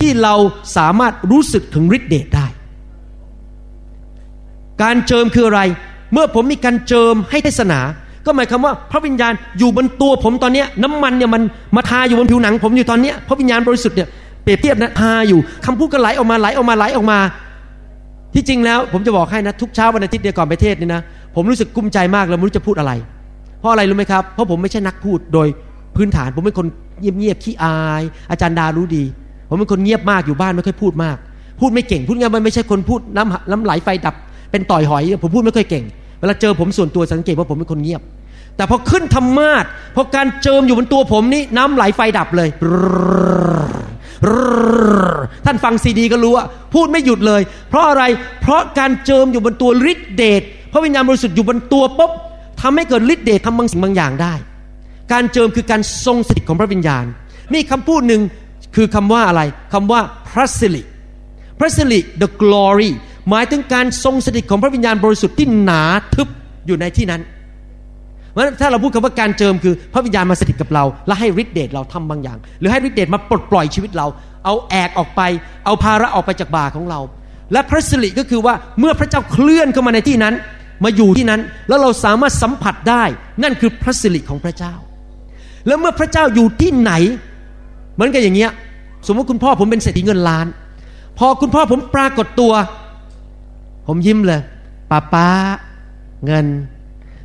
[0.00, 0.34] ที่เรา
[0.76, 2.46] สามารถรู้สึกถึงฤทธิเดชได้
[4.82, 5.60] การเจิมคืออะไร
[6.12, 7.80] เมื่อผมมีการเจิมให้เทศนา
[8.26, 11.42] ก็หมายความว่า พระวิญญาณอยู่บนตัวผมตอนนี้น้ำมันเนี่ยมัน
[11.76, 14.08] มาทาอยู่บนผิวหนัง ผมอยู่ตอนนี้พระวิญญาณบริสุทธิ์เนี่ย
[14.42, 17.18] เปรียบเทียบนะทาอยู่คำพูดก็ไหลออกมาไหลออกมาไหลออกมา
[18.34, 21.02] ที่จริงแล้ว ผมจะบอกให้นะทุกเช้าวันอาทิตย์เดียวก่อนไปเทศนี่นะ
[21.34, 22.92] ผมรู้สึกกุ้มใจมากแล้วไม่รู้จะพูดอะไร
[23.60, 25.48] เพราะอะไรรู้ไหมครับเพราะผมไม่ใช่นักพูดโดย
[25.96, 26.66] พื้นฐาน ผมเป็นคน
[27.00, 29.04] เงียบๆขี้อาย อาจารย์ดารู้ดี
[29.48, 31.16] ผมเป็นคนเงียบมากอยู่บ้านไม่ค่อยพูดมาก
[31.60, 34.14] พูดไม่เก่งพูดง่ายมันไม่ใช่คนพูดน้ำน้ำไหลไฟดับ
[34.54, 35.84] เป็นต่อยหอยผมพูดไม่ค่อยเก่ง
[36.20, 38.02] เวลาเจอผมส่วนตัวสังเกตว่าผมเป็นคนเงียบ
[38.56, 39.64] แต่พอขึ้นธรรมาท
[39.96, 42.48] พอการเจิมอยู่บนตัวผมนี่น้ำไหลไฟดับเลย
[45.44, 46.44] ท่านฟังซีดีก็รู้ว่า
[46.74, 48.04] พูดไม่หยุดเลย เพราะอะไร
[48.42, 50.42] เพราะการเจิมอยู่บนตัวฤทธิเดช
[50.72, 52.12] พระวิญญาณบริสุทธิ์อยู่บนตัวปุ๊บ
[52.60, 54.34] ทำให้เกิดฤทธิเดชทำบางสิ่งบางอย่างได้
[55.12, 57.04] การเจิมคือการทรงสถิตของพระวิญญาณ
[57.54, 58.22] มีคำพูดหนึ่ง
[58.76, 60.82] คือคำว่าอะไรคำว่าพระสิริ
[61.58, 62.90] พระสิริ the glory
[63.30, 65.82] หมายถึงการทรงสถิตของพระวิญญาณบริสุทธิ์ที่หนา
[66.14, 66.28] ทึบ
[66.66, 67.22] อยู่ในที่นั้น
[68.30, 74.06] เพราะถ้าเราพูดคำว่าการเจิมคือพระวิญญาณมาสถิตกับเรา และให้ฤทธิเดชเราทำบางอย่าง หรือให้ฤทธิเดชมาปลดปล่อยชีวิตเรา
[74.44, 75.20] เอาแอกออกไป
[75.64, 77.00] เอาภาระออกไปจากบ่าของเรา
[77.52, 80.34] และพระสิริก็คือว่าเมื่อพระเจ้าเคลื่อนเข้ามาในที่นั้น
[80.84, 83.04] มาอยู่ที่นั้น แล้วเราสามารถสัมผัสได้
[83.42, 84.74] นั่นคือพระสิริของพระเจ้า
[85.66, 86.92] แล้วเมื่อพระเจ้าอยู่ที่ไหน
[87.94, 88.50] เหมือนกับอย่างเงี้ย
[89.06, 90.46] สมมติคุณพ่อผมเป็นเศรษฐีเงินล้าน
[91.18, 92.52] พอคุณพ่อผมปรากฏตัว
[93.86, 94.40] ผมยิ้มเลย
[94.90, 95.26] ป้าป้า
[96.26, 96.46] เงิน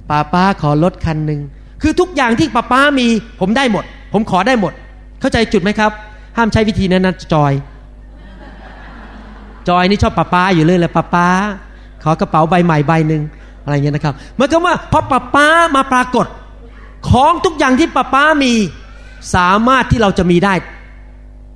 [0.09, 1.39] ป้าป้าขอรถคันหนึ่ง
[1.81, 3.07] คือทุกอย่างที่ป้าป้ามี
[3.39, 4.73] ผมได้หมด ผมขอได้หมด
[5.19, 5.91] เข้าใจจุดไหมครับ
[6.37, 7.53] ห้ามใช้วิธีนั้นนะจอย
[9.69, 11.27] จอยนี่ชอบป้าป้าอยู่เลยเลยป้าป้า
[12.03, 13.23] ขอกระเป๋าใบใหม่ใบหนึ่ง
[13.63, 15.45] อะไรเงี้ยนะครับหมายความว่าพอป้าป้า
[15.75, 16.25] มาปรากฏ
[17.09, 18.53] ของทุกอย่างที่ป้าป้ามี
[19.35, 20.53] สามารถที่เราจะมีได้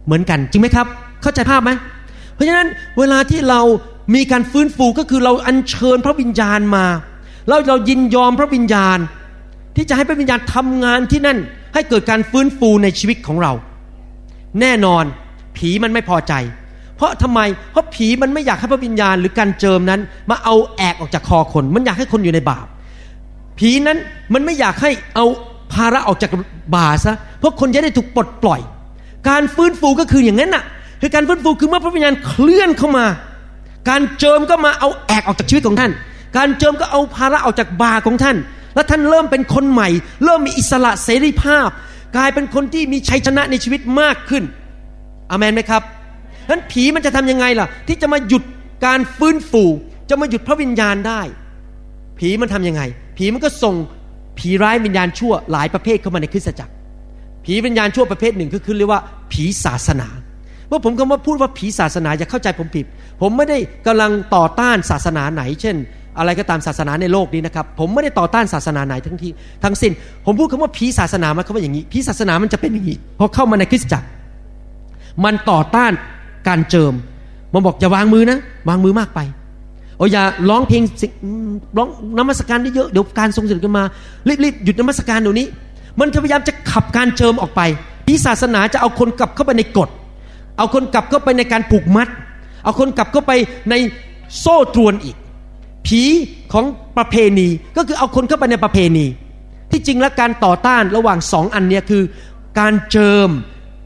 [0.05, 0.87] เหมือนกันจริงไหมครับ
[1.21, 1.71] เข้าใจภาพไหม
[2.33, 2.67] เพราะฉะนั้น
[2.99, 3.61] เวลาที่เรา
[4.13, 6.85] มีการฟื้นฟูก็คือเราอัญเชิญพระวิญญาณมา
[7.47, 8.97] แล้วเรายินยอมพระวิญญาณ
[9.75, 11.37] ที่จะให้พระวิญญาณทำงานที่นั่น
[11.73, 13.53] ให้เกิดการฟื้นฟูในชีวิตของเรา
[14.59, 15.03] แน่นอน
[15.57, 16.33] ผีมันไม่พอใจ
[16.97, 17.39] เพราะทำไม
[17.71, 22.65] เพราะผีมันไม่อยากให้พระวิญญาณหรือการเจิมนั้น มาเอาแอกออกจากคอคน มันอยากให้คนอยู่ในบาป
[23.59, 23.97] ผีนั้น
[24.33, 25.25] มันไม่อยากให้เอา
[25.73, 26.31] ภาระออกจาก
[26.75, 28.61] บาซะเพราะคนจะได้ถูกปลดปล่อย
[29.29, 30.63] การฟื้นฟูก็คืออย่างนั้นน่ะ
[31.01, 33.05] คือการฟื้นฟูคือเมื่อพระวิญญาณเคลื่อนเข้ามา
[33.89, 35.91] การเจิมก็มาเอาแอกออกจากชีวิตของท่าน
[36.37, 38.37] การเจิมก็เอาภาระออกจากบาของท่าน
[38.75, 39.89] และท่านเริ่มเป็นคนใหม่
[40.23, 41.69] เริ่มมีอิสระเสรีภาพ
[42.15, 44.43] กลายเป็นคนที่มีชัยชนะในชีวิตมากขึ้น
[45.31, 45.81] อเมนไหมครับ
[46.49, 48.43] นั้นผีมันจะทํำยังไงล่ะ ที่จะมาหยุด
[48.85, 49.63] การฟื้นฟู
[50.09, 51.21] จะมาหยุดพระวิญญาณได้
[52.19, 52.81] ผีมันทํำยังไง
[53.17, 53.75] ผีมันก็ส่ง
[54.37, 56.73] ผีร้ายวิญญาณชั่วหลายประเภทเข้ามาในคริสตจักร
[57.45, 60.07] ผีวิญญาณชั่วประเภทหนึ่งก็คือเรียกว่า ผีศาสนา
[60.73, 62.85] เมื่อผมคำว่าพูดว่าผีศาสนาอย่าเข้าใจผมผิด
[63.21, 63.57] ผมไม่ได้
[63.87, 65.75] กำลังต่อต้านศาสนาไหน เช่น
[66.17, 69.31] อะไรก็ตามศาสนาในโลกนี้นะครับ ผมไม่ได้ต่อต้านศาสนาไหนทั้งที่
[69.63, 69.91] ทั้งสิ้น
[70.25, 74.07] ผมพูดคำว่าผีศาสนามันคำว่าอย่างนี้ผีศาสนามันจะเป็นอย่างนี้พอเข้ามาในคริสตจักร
[75.25, 75.91] มันต่อต้าน
[76.47, 76.93] การเจิม
[77.53, 79.19] มันบอกอย่าวางมือนะ วางมือมากไป
[79.97, 80.83] โอ้อย่าร้องเพลง
[81.77, 83.83] ร้องนมัสการได้เยอะเดี๋ยวการทรงสิทธิ์กันมา
[84.43, 85.47] รีบๆหยุดนมัสการเดี๋ยวนี้
[85.99, 87.61] มันจะพยายามจะขับการเจิมออกไป
[88.07, 89.89] ผีศาสนาจะเอาคนกลับเข้าไปในกฎ
[90.57, 92.07] เอาคนกลับเข้าไปในการผูกมัด
[92.63, 93.31] เอาคนกลับเข้าไป
[93.69, 93.75] ใน
[94.39, 95.15] โซ่ตรวนอีก
[95.87, 96.01] ผี
[96.53, 96.65] ของ
[96.97, 99.05] ประเพณีก็คือเอาคนเข้าไปในประเพณี
[99.71, 102.03] ที่จริงแล้วการต่อต้านระหว่างสองอันเนี้ยคือ
[102.59, 103.29] การเจิม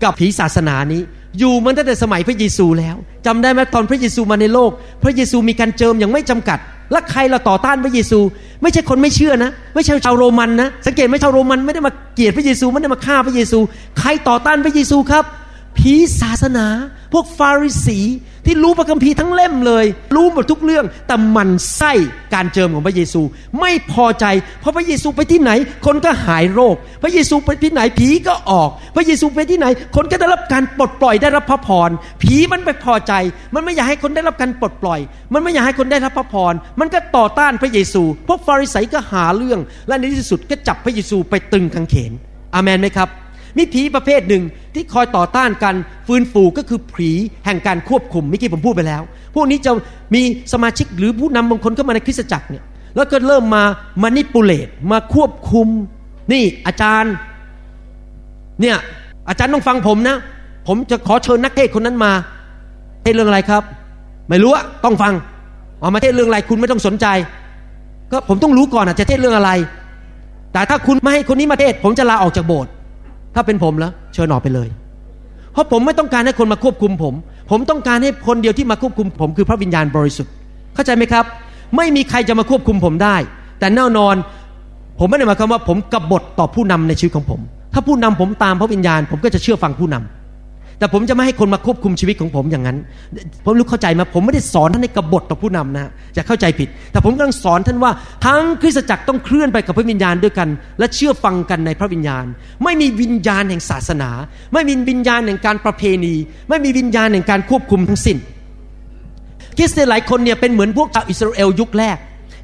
[0.04, 1.02] กับผีศาสนานี้
[1.40, 4.72] อยู่มันตั้งแต่สมัยพระเยซูแล้วจำได้ไหมตอนพระเยซูมาในโลก
[5.04, 6.60] พระเยซูมีการเจิมอย่างไม่จำกัด
[6.92, 8.20] แล้วใครเราต่อต้านพระเยซู
[8.62, 13.60] ไม่ใช่คนไม่เชื่อนะ ไม่ใช่ชาวโรมันนะ สังเกตไหมชาวโรมันไม่ได้มาเกลียดพระเยซูไม่ได้มาฆ่าพระเยซู
[14.00, 15.24] ใครต่อต้านพระเยซูครับ
[15.80, 16.68] ผีศาสนา
[17.14, 18.00] พวกฟาริสี
[18.46, 19.86] ที่รู้พระคัมภีร์ทั้งเล่มเลย
[20.16, 21.94] รู้หมดทุกเรื่องแต่มันไส้
[22.34, 23.22] การเจิมของพระเยซู
[23.60, 24.26] ไม่พอใจ
[24.60, 25.52] เพราะพระเยซูไปที่ไหน
[25.86, 31.90] คนก็หายโรค พระเยซูไปที่ไหนผีก็ออก พระเยซูไปที่ไหน คนก็ได้รับการปลดปล่อยได้รับพระพร
[32.22, 33.14] ผีมันไปพอใจ
[33.54, 35.00] มันไม่อยากให้คนได้รับการปลดปล่อย
[35.34, 42.12] มันไม่อยากให้คนได้รับพระพรมันก็ต่อต้านพระเยซู พวกฟาริสัยก็หาเรื่อง และในที่สุดก็จับพระเยซูไปตึงกางเขน
[42.56, 43.10] อาเมนไหมครับ
[43.58, 44.44] มีผีประเภทหนึ่ง
[44.74, 45.76] ที่คอยต่อต้านกัน
[46.08, 47.12] ฟื้นฟูก็คือผี
[47.46, 49.02] แห่งการควบคุมเมื่อกี้ผมพูดไปแล้ว
[49.36, 49.72] พวกนี้จะ
[50.14, 50.22] มี
[50.54, 52.64] สมาชิกหรือผู้นำบางคนเข้ามาในคริสตจักรเนี่ย
[52.96, 53.64] แล้วก็เริ่มมา
[54.02, 55.68] มานิปูเลตมาควบคุม
[56.32, 57.14] นี่อาจารย์
[58.62, 58.78] เนี่ย
[59.30, 60.18] อาจารย์ต้องฟังผมนะ
[60.68, 62.12] ผมจะขอเชิญนักเทศคนนั้นมา
[63.04, 63.64] เทศเรื่องอะไรครับ
[64.30, 65.14] ไม่รู้อะต้องฟัง
[65.80, 67.08] เอามาเทศเรื่องอะไรคุณไม่ต้องสนใจ
[68.12, 69.52] ก็ผมต้องรู้ก่อนอะจะเทศเรื่องอะไร
[70.54, 72.72] แต่ถ้าคุณไม่ให้คนนี้มาเทศ ผมจะลาออกจากโบสถ์
[73.40, 74.68] ถ้าเป็นผมแล้วเชิญออกไปเลย
[75.54, 77.14] เพราะผมไม่ต้องการให้คนมาควบคุมผม
[77.50, 80.32] ผมต้องการให้คนเดียวที่มาควบคุม ผมคือพระวิญญาณบริสุทธิ์
[80.76, 81.26] เข้าใจไหมครับ
[81.78, 83.16] ไม่มีใครจะมาควบคุมผมได้
[83.60, 84.16] แต่แน่นอน
[85.00, 87.40] ผมไม่ได้หมายความว่าผมกบฏต่อผู้นำในชีวิตของผม
[87.74, 90.17] ถ้าผู้นำผมตามพระวิญญาณ ผมก็จะเชื่อฟังผู้นำ
[90.80, 92.78] แต่ผมจะไม่ให้คนมาควบคุมชีวิตของผมอย่างนั้น
[93.46, 95.88] ผมรู้เข้าใจมาผมไม่ได้สอนท่านในกบฏต่อผู้นำนะ
[96.18, 97.92] จะเข้าใจผิด แต่ผมกำลังสอนท่านว่า
[98.26, 102.26] ทั้งคริสตจักรต้องเคลื่อนไปกับพระวิญญาณด้วยกัน และเชื่อฟังกันในพระวิญญาณ
[102.64, 104.10] ไม่มีวิญญาณแห่งศาสนา
[104.54, 106.14] ไม่มีวิญญาณแห่งการประเพณี
[106.50, 108.18] ไม่มีวิญญาณแห่งการควบคุมทั้งสิ้น
[109.58, 111.98] คริสเตียนหลายคนเนี่ยเป็นเหมือนพวกชาวอิสราเอลยุคแรก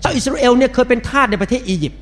[0.04, 2.00] ชาวอิสราเอลเนี่ยเคยเป็นทาสในประเทศอียิปต์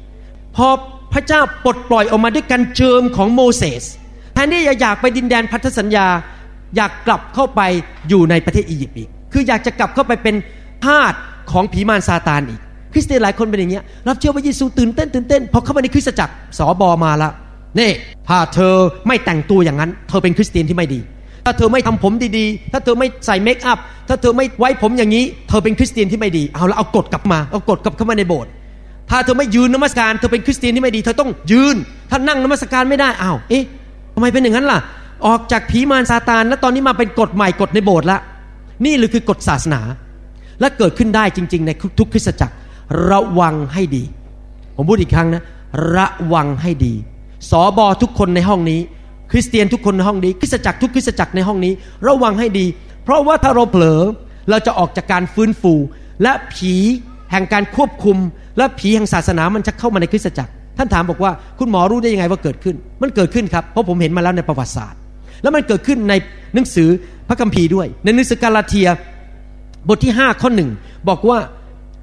[0.56, 0.68] พอ
[1.14, 3.84] พระเจ้าปลดปล่อยออกมาด้วยการเจิมของโมเสส
[4.34, 6.08] แทนที่จะอยากไปดินแดนพันธสัญญา
[6.76, 7.62] อยากกลับเข้าไป
[8.10, 10.36] อยู่ในประเทศอียิปต์อีก คืออยากจะกลับเข้าไปเป็น
[10.86, 11.14] ทาส
[11.52, 12.62] ของผีมารซาตานอีก
[12.94, 17.30] คริสเตียนหลายคนเป็นอย่างเงี้ยรับเชื่อว่าเยซูตื่นเต้นตื่นเต้นพอเข้ามาในคริสตจักรสอบอมาละ
[17.80, 17.92] นี่
[18.28, 18.74] ถ้าเธอ
[19.08, 21.00] ไม่แต่งตัวอย่างนั้น เธอเป็นคริสเตียนที่ไม่ดี
[21.46, 28.52] ถ้าเธอไม่ทำผมดีๆ ถ้าเธอไม่ใส่เมคอัพถ้าเธอไม่ไว้ผมอย่างนี้ เธอเป็นคริสเตียนที่ไม่ดีเอาแล้วเอากฎกลับมาเอากฎกลับเข้ามาในโบสถ์
[29.10, 31.76] ถ้าเธอไม่ยืนนมัสการ เธอเป็นคริสเตียนที่ไม่ดี เธอต้องยืน
[32.10, 33.64] ถ้านั่งนมัสการไม่ได้อ้าวเอ๊ะ
[34.14, 34.80] ทำไมเป็นอย่างนั้นล่ะ
[35.28, 38.20] ออกจากผีมารซาตานแล้วตอนนี้มาเป็นกฎใหม่กฎในโบสถ์ละ
[38.86, 39.82] นี่หรือคือกฎศาสนา
[40.60, 42.56] และเกิดขึ้นได้จริง ๆ ในทุกคริสตจักร
[43.10, 44.04] ระวังให้ดี
[44.76, 45.44] ผมพูดอีกครั้งนะ
[45.96, 46.94] ระวังให้ดี
[47.50, 48.80] สอบอทุกคนในห้องนี้
[49.32, 51.74] คริสเตียนทุกคนในห้องนี้ คริสตจักรทุกคริสตจักรในห้องนี้
[52.08, 52.66] ระวังให้ดี
[53.04, 54.02] เพราะว่าถ้าเราเผลอ
[54.50, 55.74] เราจะออกจากการฟื้นฟู
[56.24, 56.74] และผี
[57.32, 58.18] แห่งการควบคุม
[58.58, 65.00] และผีแห่งศาสนามันจะเข้ามาในคริสตจักร ท่านถามบอกว่าคุณหมอรู้ได้ยังไงว่าเกิดขึ้น มันเกิดขึ้นครับเพราะผมเห็นมาแล้วในประวัติศาสตร์
[65.42, 66.14] แล้วมันเกิดขึ้นใน
[66.54, 66.90] หนังสือ
[67.28, 68.88] พระคัมภีร์ด้วย ในหนังสือกาลาเทีย
[69.88, 70.70] บทที่ 5 ข้อหนึ่ง
[71.10, 71.38] บอกว่า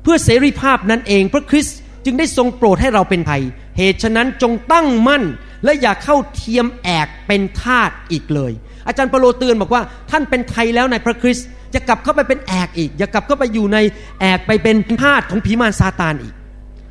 [0.02, 3.42] เพื่อเสรีภาพนั้นเองพระคริสต์จึงได้ทรงโปรดให้เราเป็นไทย
[3.78, 5.22] เหตุฉะนั้นจงตั้งมั่น
[5.64, 8.52] และอย่าเข้าเทียมแอกเป็นทาสอีกเลย
[8.86, 13.78] อาจารย์เปโลเตือนบอกว่าท่านเป็นไทยแล้วในพระคริสต์จะกลับเข้าไปเป็นแอกอีก อย่ากลับเข้าไปอยู่ใน
[14.20, 16.34] แอกไปเป็นทาสของผีมารซาตานอีก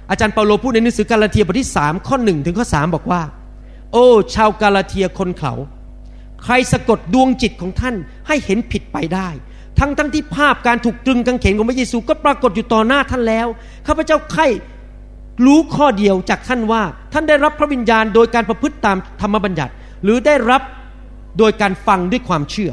[0.10, 3.22] อาจารย์เปาโลพูดในหนังสือกาลาเทียบทที่ 3 ข้อหนึ่งถึงข้อ 3 บอกว่า
[3.92, 5.54] โอ้ ชาวกาลาเทียคนเขา
[6.44, 7.96] ใครสะกดดวงจิตของท่าน
[8.28, 9.30] ให้เห็นผิดไปได้
[9.80, 13.48] ทั้งทั้งที่ภาพการถูกตรึงกางเขนของพระเยซูก็ปรากฏอยู่ต่อหน้าท่านแล้ว
[13.88, 14.44] ข้าพเจ้าใคร
[15.46, 20.62] รู้ข้อเดียวจากท่านว่า ท่านได้รับพระวิญญาณโดยการประพฤติตามธรรมบัญญัติ หรือได้รับ
[21.38, 22.72] โดยการฟังด้วยความเชื่อ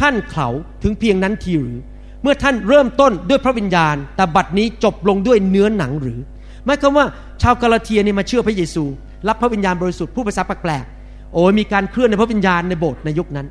[0.00, 0.48] ท่านเขา
[0.82, 1.80] ถึงเพียงนั้นทีหรือ
[2.22, 6.18] เมื่อท่านเริ่มต้นด้วยพระวิญญาณ แต่บัดนี้จบลงด้วยเนื้อหนังหรือ
[6.66, 7.06] หมายความว่า
[7.42, 8.84] ชาวกาลาเทียนี่มาเชื่อพระเยซู
[9.28, 13.46] รับพระวิญญาณบริสุทธิ์ผู้ภาษาแปลกๆโอ้ยมีการเคลื่อนในพระวิญญาณในโบสถ์ในยุคนั้น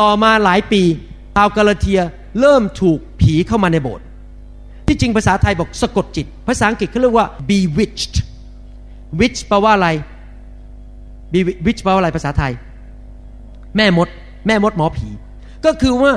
[0.00, 0.82] ต่อมาหลายปี
[1.36, 2.00] ชาวกาลาเทีย
[2.40, 4.04] เริ่มถูกผีเข้ามาในโบสถ์
[4.86, 8.16] ที่จริงภาษาไทยบอกสะกดจิต ภาษาอังกฤษเขาเรียกว่า bewitched
[9.20, 9.88] witch แปลว่าอะไร
[11.32, 12.52] bewitch แปลว่าอะไรภาษาไทย
[13.76, 14.08] แม่มด
[14.46, 15.08] แม่มดหมอผี
[15.64, 16.12] ก็คือว่า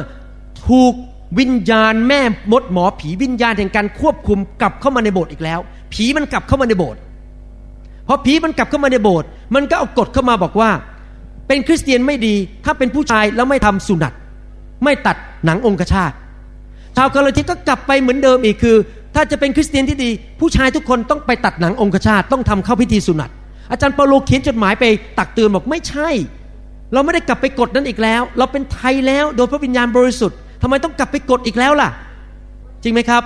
[0.67, 0.93] ถูก
[1.39, 5.60] วิญญาณแม่มดหมอผีวิญญาณแห่งการควบคุมกลับเข้ามาในโบสถ์อีกแล้ว
[5.93, 6.99] ผีมันกลับเข้ามาในโบสถ์
[8.08, 10.69] พอผีมันกลับเข้ามาในโบสถ์มันก็เอากฎเข้ามาบอกว่า
[11.47, 14.13] เป็นคริสเตียนไม่ดี ถ้าเป็นผู้ชายแล้วไม่ทำสุนัต
[14.84, 16.12] ไม่ตัดหนังองคชาต
[16.95, 18.77] ชาวกาลาเทียก็กลับไปเหมือนเดิมอีกคือ
[19.15, 23.29] ถ้าจะเป็นคริสเตียนที่ดี ผู้ชายทุกคนต้องไปตัดหนังองคชาตต้องทำเข้าพิธีสุนัต
[23.71, 24.86] อาจารย์เปาโลเขียนจดหมายไป
[25.19, 26.10] ตักเตือนบอกไม่ใช่
[26.93, 31.89] เราไม่ได้กลับไปกฎนั้นอีกแล้ว เราเป็นไทยแล้วโดยพระวิญญาณบริสุทธิ์ทำไมต้องกลับไปกฎอีกแล้วล่ะ
[32.84, 33.23] จริงไหมครับ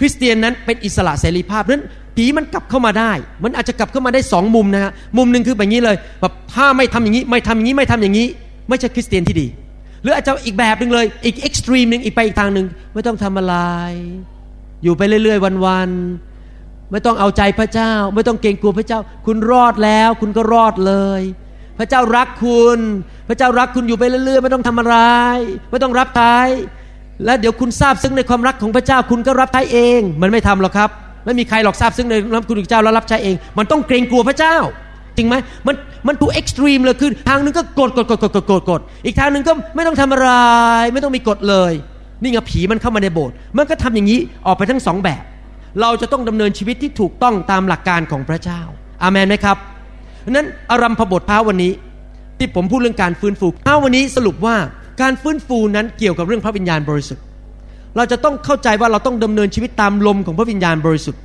[0.00, 1.82] คริสเตียนนั้นเป็นอิสระเสรีภาพนั้น
[2.16, 3.12] ผีมันกลับเข้ามาได้
[3.44, 8.26] มันอาจจะกลับเข้ามาได้สองมุมนะฮะมุมหนึ่งคือแบบนี้เลยแบบถ้าไม่ทำอย่างนี้ไม่ทำอย่างนี้ไม่ทำอย่างนี้
[8.68, 9.46] ไม่ใช่คริสเตียนที่ดี
[10.02, 13.56] หรืออาจจะอีกแบบหนึ่งเลย อีกเอ็กซ์ตรีมหนึ่งอีกไปอีกทางหนึ่งไม่ต้องทำอะไร
[14.82, 21.22] อยู่ไปเรื่อยๆวันๆไม่ต้องเอาใจพระเจ้า ไม่ต้องเกรงกลัวพระเจ้า คุณรอดแล้ว คุณก็รอดเลย
[21.78, 22.78] พระเจ้ารักคุณ
[23.28, 24.96] พระเจ้ารักคุณอยู่ไปเรื่อยๆ ไม่ต้องทำอะไร
[25.70, 26.48] ไม่ต้องรับใช้
[27.24, 30.90] และเดี๋ยวคุณซาบซึ้งในความรักของพระเจ้าคุณก็รับใช้เอง มันไม่ทำหรอกครับ
[31.24, 34.56] ไม่มีใครหรอกซาบซึ้งในพระคุณพระเจ้าแล้วรับใช้เอง มันต้องเกรงกลัวพระเจ้า
[35.16, 35.34] จริงไหม
[35.66, 35.74] มัน
[36.06, 40.30] มัน two extreme เลยคือทางนึงก็กดกดกดกดกดกดกดอีกทางหนึ่งก็ไม่ต้องทำอะไร
[40.92, 41.72] ไม่ต้องมีกฎเลย
[42.22, 45.22] นี่ไงผีมันเข้ามาในโบสถ์มันก็ทำอย่างนี้ออกไปทั้งสองแบบ
[45.80, 48.60] เราจะต้องดำเนินชีวิตที่ถูกต้องตามหลักการของพระเจ้า
[49.02, 49.56] เอเมนไหมครับ
[50.30, 51.72] นั้นอารัมภบทพระวันนี้
[52.38, 54.56] ที่ผมพูดเรื่องการฟื้นฟูพระวันนี้สรุปว่า
[55.02, 57.24] การฟื้นฟูนั้นเกี่ยวกับเรื่องพระวิญญาณบริสุทธิ์
[57.96, 61.20] เราจะต้องเข้าใจว่าเราต้องดำเนินชีวิตตามลมของพระวิญญาณบริสุทธิ์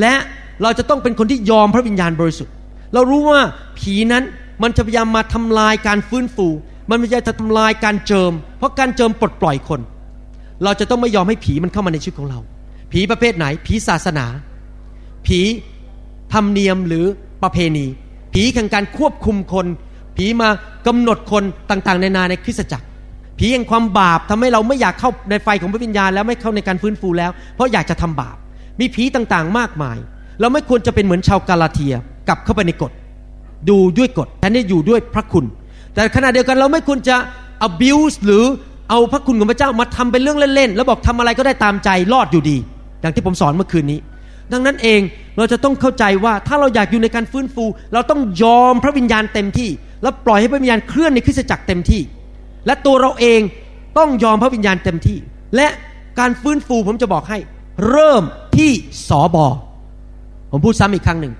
[0.00, 0.14] และ
[0.62, 2.52] เราจะต้องเป็นคนที่ยอมพระวิญญาณบริสุทธิ์
[2.94, 3.40] เรารู้ว่า
[3.78, 4.24] ผีนั้น
[4.62, 6.46] มันจะพยายามมาทำลายการฟื้นฟู
[6.90, 9.80] มันพยายามจะทำลายการเจิม เพราะการเจิมปลดปล่อยคน
[10.64, 12.38] เราจะต้องไม่ยอมให้ผีมันเข้ามาในชีวิตของเรา
[12.92, 14.26] ผีประเภทไหน ผีศาสนา
[15.26, 15.40] ผี
[16.32, 17.04] ธรรมเนียมหรือ
[17.42, 17.86] ประเพณี
[18.34, 19.66] ผีแห่งการควบคุมคน
[20.16, 20.48] ผีมา
[20.86, 22.86] กำหนดคนต่างๆ ในนาในคริสตจักร
[23.38, 28.36] ผีแห่งความบาปทำให้เราไม่อยากเข้าในไฟของพระวิญญาณแล้วไม่เข้าในการฟื้นฟูแล้ว เพราะอยากจะทำบาป
[28.80, 29.96] มีผีต่างๆมากมาย
[30.40, 31.94] เราไม่ควรจะเป็นเหมือนชาวกาลาเทีย
[32.28, 32.92] กลับเข้าไปในกฎ
[33.68, 35.44] ดูด้วยกฎแทนที่อยู่ด้วยพระคุณ
[35.94, 37.16] แต่ขณะเดียวกันเราไม่ควรจะ
[37.68, 38.44] abuse หรือ
[38.90, 42.56] เอาพระคุณของพระเจ้ามาทำเป็นเรื่องเล่นๆแล้วบอกทำอะไรก็ได้ตามใจรอดอยู่ดี
[43.00, 43.98] อย่างที่ผมสอนเมื่อคืนนี้
[44.52, 45.00] ดังนั้นเอง
[45.36, 49.70] เราจะต้องเข้าใจว่าถ้าเราอยากอยู่ในการฟื้นฟู เราต้องยอมพระวิญญาณเต็มที่
[50.02, 52.02] แล้วปล่อยให้พระวิญญาณเคลื่อนในคริสตจักรเต็มที่
[52.66, 53.40] และตัวเราเอง
[53.98, 55.18] ต้องยอมพระวิญญาณเต็มที่
[55.56, 55.68] และ
[56.18, 57.38] การฟื้นฟูผมจะบอกให้
[57.88, 58.22] เริ่ม
[58.56, 58.70] ที่
[59.08, 59.46] สอบอ
[60.50, 61.34] ผมพูดซ้ำอีกครั้งหนึ่ง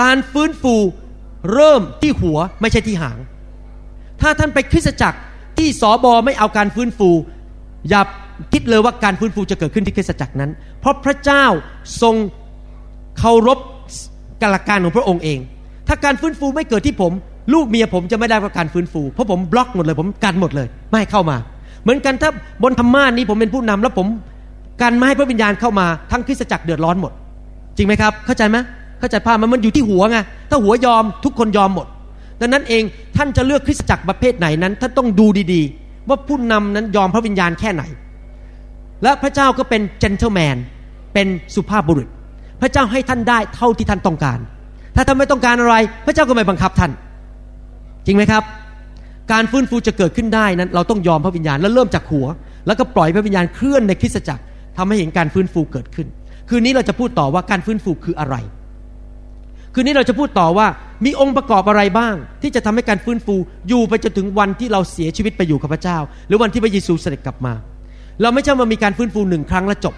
[0.00, 0.74] การฟื้นฟู
[1.52, 3.18] เริ่มที่หัวไม่ใช่ที่หาง
[4.20, 5.18] ถ้าท่านไปคริสตจักร
[5.58, 7.10] ที่สอบอไม่เอาการฟื้นฟู
[7.88, 8.02] อย่า
[8.52, 11.44] คิดเลยว่าการฟื้นฟูจะเกิดขึ้นที่คริสตจักรนั้น เพราะพระเจ้า
[12.02, 12.14] ทรง
[13.18, 13.58] เคารพ
[14.42, 15.38] กหลักการของพระองค์เอง
[15.88, 17.12] ถ้าการฟื้นฟูไม่เกิดที่ผม
[17.52, 21.36] ลูกเมียผมจะไม่ได้รับการฟื้นฟู เพราะผมบล็อกหมดเลย ผมกันหมดเลย ไม่ให้เข้ามา
[21.82, 22.30] เหมือนกันถ้า
[22.62, 24.06] บนธรรมานี้ผมเป็นผู้นำแล้วผม
[24.82, 27.12] กันไม่ให้พระวิญญาณเข้ามาทั้งคริสตจักรเดือดร้อนหมด
[27.76, 28.56] จริงไหมครับ เข้าใจไหม
[29.00, 30.18] เข้าใจภาพมันมันอยู่ที่หัวไง
[30.50, 31.86] ถ้าหัวยอมทุกคนยอมหมด
[32.40, 32.82] ดังนั้นเอง
[33.16, 37.82] ท่านจะเลือกคริสตจักรประเภทไหนนั้นท่านต้องดูดีๆ ว่าผู้นำนั้นยอมพระวิญญาณแค่ไหน
[39.02, 40.56] และพระเจ้าก็เป็นเจนเทลแมน
[41.14, 42.08] เป็นสุภาพบุรุษ
[42.60, 44.38] พระเจ้าให้ท่านได้เท่าที่ท่านต้องการ
[44.96, 45.76] ถ้าท่านไม่ต้องการอะไร
[46.06, 46.90] พระเจ้าก็ไม่บังคับท่าน
[48.06, 48.42] จริงไหมครับ
[49.32, 52.26] การฟื้นฟูจะเกิดขึ้นได้นั้น เราต้องยอมพระวิญญาณแล้วเริ่มจากหัว
[52.66, 54.42] แล้วก็ปล่อยพระวิญญาณเคลื่อนในคริสตจักร
[54.76, 56.06] ทำให้เห็นการฟื้นฟูเกิดขึ้น
[56.48, 58.36] คืนนี้เราจะพูดต่อว่าการฟื้นฟูคืออะไร
[59.74, 60.66] คืนนี้เราจะพูดต่อว่า
[61.04, 63.34] มีองค์ประกอบอะไรบ้าง ที่จะทำให้การฟื้นฟู
[63.68, 67.54] อยู่ไปจนถึงวันที่เราเสียชีวิตไปอยู่กับพระเจ้า หรือวันที่พระเยซูเสด็จกลับมา
[68.22, 69.94] เราไม่ใช่มามีการฟื้นฟูหนึ่งครั้งแล้วจบ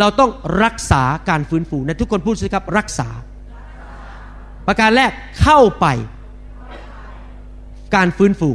[0.00, 0.30] เราต้อง
[0.62, 3.08] รักษาการฟื้นฟูในทุกคนพูดสิครับรักษา
[4.66, 5.10] ประการแรก
[5.42, 5.86] เข้าไป
[7.94, 8.50] การฟื้นฟู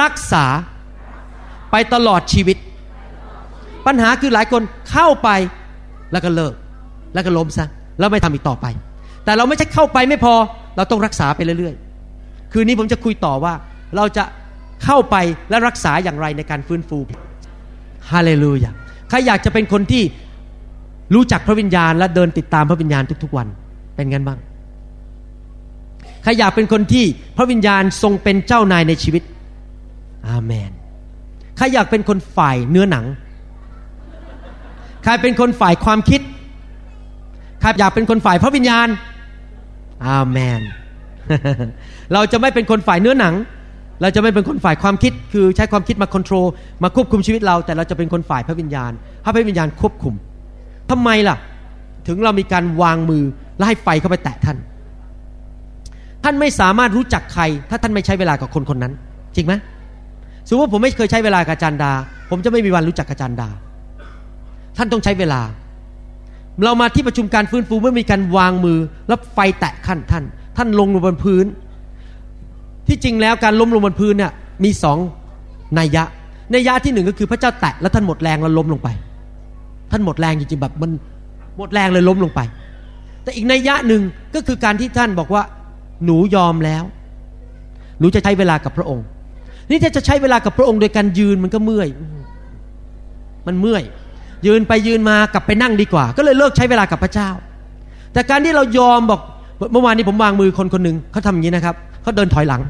[0.00, 0.44] รักษา
[1.70, 2.56] ไปตลอดชีวิต
[3.86, 5.28] ปัญหาคือหลายคนเข้าไป
[6.12, 6.54] แล้วก็เลิก
[7.14, 7.66] แล้วก็ล้มซะ
[7.98, 8.66] แล้วไม่ทำอีกต่อไป
[9.24, 10.34] แต่เราไม่ใช่เข้าไปไม่พอ
[10.76, 13.54] เราต้องรักษาไปเรื่อยๆ คืนนี้ผมจะคุยต่อว่า
[13.96, 14.24] เราจะ
[14.84, 15.16] เข้าไป
[15.50, 16.98] และรักษาอย่างไรในการฟื้นฟู
[18.10, 18.70] ฮาเลลูยา
[19.08, 20.04] ใครอยากจะเป็นคนที่
[21.14, 23.46] รู้จักพระวิญญาณและเดินติดตามพระวิญญาณทุกๆวัน
[23.94, 24.38] เป็นงั้นบ้าง
[26.22, 27.04] ใครอยากเป็นคนที่
[27.36, 29.22] พระวิญญาณทรงเป็นเจ้านายในชีวิต
[30.28, 30.70] อาเมน
[31.56, 33.06] ใครอยากเป็นคนฝ่ายเนื้อหนัง
[35.04, 36.20] ใครเป็นคนฝ่ายความคิด
[37.60, 38.88] ใครอยากเป็นคนฝ่ายพระวิญญาณ
[40.06, 40.60] อาเมน
[42.12, 43.34] เราจะไม่เป็นคนฝ่ายเนื้อหนัง
[44.02, 46.44] เราจะไม่เป็นคนฝ่ายความคิด คือใช้ความคิดมาควบคุม
[46.82, 50.14] มาควบคุมชีวิตเรา แต่เราจะเป็นคนฝ่ายพระวิญญาณให้พระวิญญาณควบคุม
[50.90, 51.36] ทำไมล่ะ
[52.06, 53.24] ถึงเรามีการวางมือ
[53.56, 54.56] และให้ไฟเข้าไปแตะท่าน
[56.24, 58.92] ท่านไม่สามารถรู้จักใคร ถ้าท่านไม่ใช้เวลากับคนคนนั้น
[59.36, 59.54] จริงไหม
[60.48, 61.92] สมมติว่าผมไม่เคยใช้เวลากับอาจารย์ดา
[62.30, 63.48] ผมจะไม่มีวันรู้จักอาจารย์ดา
[64.76, 65.40] ท่านต้องใช้เวลา
[66.64, 68.78] เรามาที่ประชุมการฟื้นฟูเมื่อมีการวางมือ
[69.08, 70.24] แล้วไฟแตะขั้นท่าน
[70.56, 71.46] ท่านลงลงบนพื้น
[72.88, 74.32] ที่จริงแล้วการล้มลงบนพื้นเนี่ย
[74.64, 74.98] มีสอง
[75.78, 76.04] นัยยะ
[76.54, 78.88] นัยยะที่หนึ่งก็คือพระเจ้าแตะแล้วท่านหมดแรงแล้วล้มลงไป
[79.90, 80.90] ท่านหมดแรงจริงๆแบบมัน
[81.56, 82.40] หมดแรงเลยล้มลงไป
[83.22, 84.02] แต่อีกนัยยะหนึ่ง
[84.34, 85.42] ก็คือการที่ท่านบอกว่า
[86.04, 86.84] หนูยอมแล้ว
[88.00, 89.04] หนูจะใช้เวลากับพระองค์
[89.70, 91.88] นี่ถ้าจะใช้เวลากับพระองค์โดยการยืนมันก็เมื่อย
[93.46, 93.82] มันเมื่อย
[94.46, 97.30] ยืนไปยืนมากลับไปนั่งดีกว่า ก็เลยเลิกใช้เวลากับพระเจ้า
[98.12, 99.20] แต่การที่เรายอมบอก
[99.72, 102.62] เมื่อวานนี้ผมวางมือคนคนหนึ่งเขาทำอย่างนี้นะครับเขาเดินถอยหลัง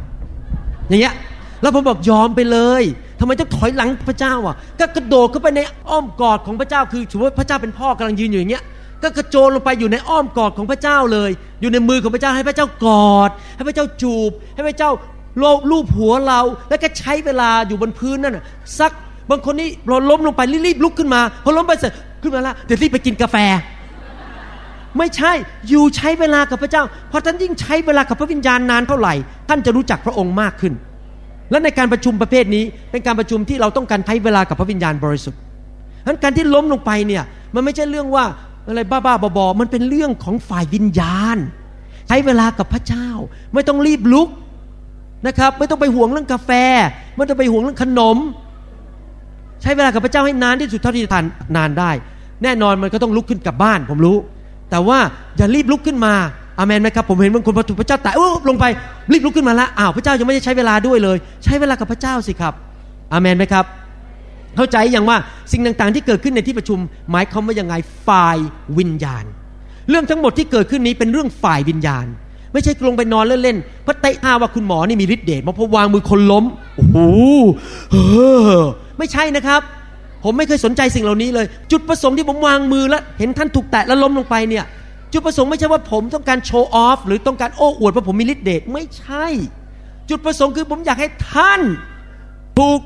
[0.88, 1.14] อย่างเงี้ย
[1.62, 2.82] แล้วผมบอกยอมไปเลย
[3.20, 8.64] ทำไมต้องถอยหลังพระเจ้าอะ ก็กระโดดเข้าไปในอ้อมกอดของพระเจ้า คือถือว่าพระเจ้าเป็นพ่อกำลังยืนอยู่อย่างเงี้ย
[9.02, 11.30] ก็กระโจนลงไปอยู่ในอ้อมกอดของพระเจ้าเลย
[11.60, 14.90] อยู่ในมือของพระเจ้าให้พระเจ้ากอด ให้พระเจ้าจูบ ให้พระเจ้า
[15.38, 18.38] โลลูบหัวเรา แล้วก็ใช้เวลาอยู่บนพื้นนั่น
[18.78, 18.92] สัก
[19.30, 23.36] บางคนนี่พอล้มลงไปรีบลุกขึ้นมาพอล้มไปเสร็จขึ้นมาแล้วเดี๋ยวรีบไปกินกาแฟ
[24.98, 25.32] ไม่ใช่
[25.68, 29.14] อยู่ใช้เวลากับพระเจ้าเพราะท่านยิ่งใช้เวลากับพระวิญญาณนานเท่าไหร่
[29.48, 30.72] ท่านจะรู้จักพระองค์มากขึ้น
[31.50, 35.40] และในการประชุมประเภทนี้เป็นการประชุมที่เราต้องการใช้เวลากับพระวิญญาณบริสุทธิ์
[36.02, 37.22] ฉะนั้นการที่ล้มลงไปเนี่ย
[37.54, 38.24] มันไม่ใช่เรื่องว่า
[38.68, 41.38] อะไรบ้าๆบอๆมันเป็นเรื่องของฝ่ายวิญญาณ
[42.08, 43.08] ใช้เวลากับพระเจ้า
[43.54, 44.28] ไม่ต้องรีบลุก
[45.26, 46.50] นะครับ ไม่ต้องไปห่วงเรื่องกาแฟ
[47.16, 48.16] ไม่ต้องไปห่วงเรื่องขนม
[49.62, 51.24] ใช้เวลากับพระเจ้าให้นานที่สุดเท่าที่จะทาน
[51.56, 51.90] นานได้
[52.42, 54.16] แน่นอนมันก็ต้องลุกขึ้นกลับบ้าน ผมรู้
[54.70, 54.98] แต่ว่า
[55.36, 56.14] อย่ารีบลุกขึ้นมา
[56.58, 58.10] อาเมนไหมครับผมเห็นบางคนพอถูกพระเจ้าแต่
[58.48, 58.64] ลงไป
[59.12, 62.54] รีบลุกขึ้นมาล้วอ้าวพระเจ้ายังไม่ได้ใช้เวลาด้วยเลย ใช้เวลากับพระเจ้าสิครับ
[63.12, 63.64] อาเมนไหมครับ
[64.56, 65.16] เข้าใจอย่างว่า
[65.52, 66.78] สิ่งต่างๆ ที่เกิดขึ้นในที่ประชุม
[67.10, 67.74] หมายความว่ายังไง
[68.06, 68.38] ฝ่าย
[68.78, 69.24] วิญญาณ
[69.90, 72.06] เรื่องทั้งหมดที่เกิดขึ้นนี้เป็นเรื่องฝ่ายวิญญาณ
[72.52, 76.44] ไม่ใช่ลงไปนอนเล่นๆพระเตะอาว่าคุณหมอนี่มีฤทธิ์เดชมาพอวางมือคนล้ม
[76.76, 76.98] โอ้โห
[78.98, 79.60] ไม่ใช่นะครับ
[80.24, 84.64] ผมไม่เคยสนใจสิ่งเหล่านี้เลย จุดประสงค์ที่ผมวางมือแล้ว เห็นท่านถูกแตะแล้วล้มลงไปเนี่ย
[85.12, 89.26] จุดประสงค์ไม่ใช่ว่าผมต้องการโชว์ออฟหรือต้องการโอ้อวดว่าผมมีฤทธิ์เดชไม่ใช่
[90.10, 91.60] จุดประสงค์คือผมอยากให้ท่าน
[92.58, 92.80] ถูก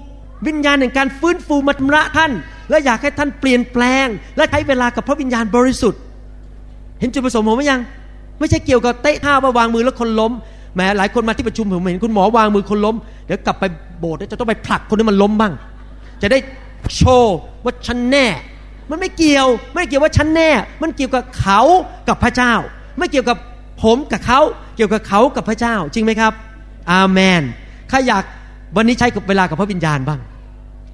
[0.46, 2.32] วิญญาณแห่งการฟื้นฟูมัตระท่าน
[2.70, 6.00] และอยากให้ท่านเปลี่ยนแปลง และใช้เวลากับพระวิญญาณบริสุทธิ์
[7.00, 7.80] เห็นจุดประสงค์ผมไหมยัง
[8.38, 10.32] ไม่ใช่เกี่ยวกับเตะท่าว่าวางมือแล้วคนล้ม
[10.76, 13.64] แม้หลายคนมาที่ประชุมผมเห็นคุณหมอวางมือคนล้มเดี๋ยวกลับไป
[13.98, 15.52] โบสถ์จะต้องไปผลักคนที่มันล้มบ้าง
[16.22, 16.38] จะได้
[16.96, 18.26] โชว์ว่าฉันแน่
[18.90, 20.50] มันไม่เกี่ยว ไม่เกี่ยวว่าฉันแน่
[20.82, 21.60] มันเกี่ยวกับเขา
[22.08, 22.52] กับพระเจ้า
[22.98, 23.36] ไม่เกี่ยวกับ
[23.82, 24.40] ผมกับเขา
[24.76, 26.32] เกี่ยวกับเขากับพระเจ้า จริงไหมครับ
[26.92, 27.42] อาเมน
[27.90, 28.24] ข้าอยาก
[28.76, 30.20] วันนี้ใช้กับเวลากับพระวิญญาณบ้าง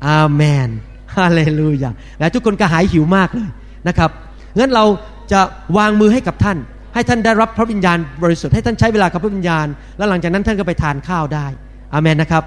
[0.06, 0.68] อาเมน
[1.16, 3.48] ฮาเลลูยาและทุกคนก็หายหิวมากเลย
[3.88, 4.10] นะครับ
[4.58, 4.84] งั้นเรา
[5.32, 5.40] จะ
[5.78, 6.58] วางมือให้กับท่าน
[6.94, 11.46] ให้ท่านได้รับพระวิญญาณบริสุทธิ์ให้ท่านใช้เวลากับพระวิญญาณ แล้วหลังจากนั้นท่านก็ไปทานข้าวได้
[11.94, 12.44] อาเมนนะครับ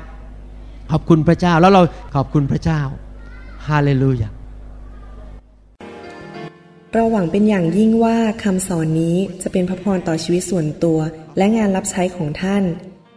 [0.91, 1.81] ขอบคุณพระเจ้าแล้วเรา
[2.15, 2.81] ขอบคุณพระเจ้า
[3.67, 4.29] ฮาเลลูยา
[6.93, 10.99] เราหวังเป็นอย่างยิ่งว่าคำสอนนี้จะเป็นพระพรต่อชีวิตส่วนตัว
[11.37, 12.63] และงานรับใช้ของท่าน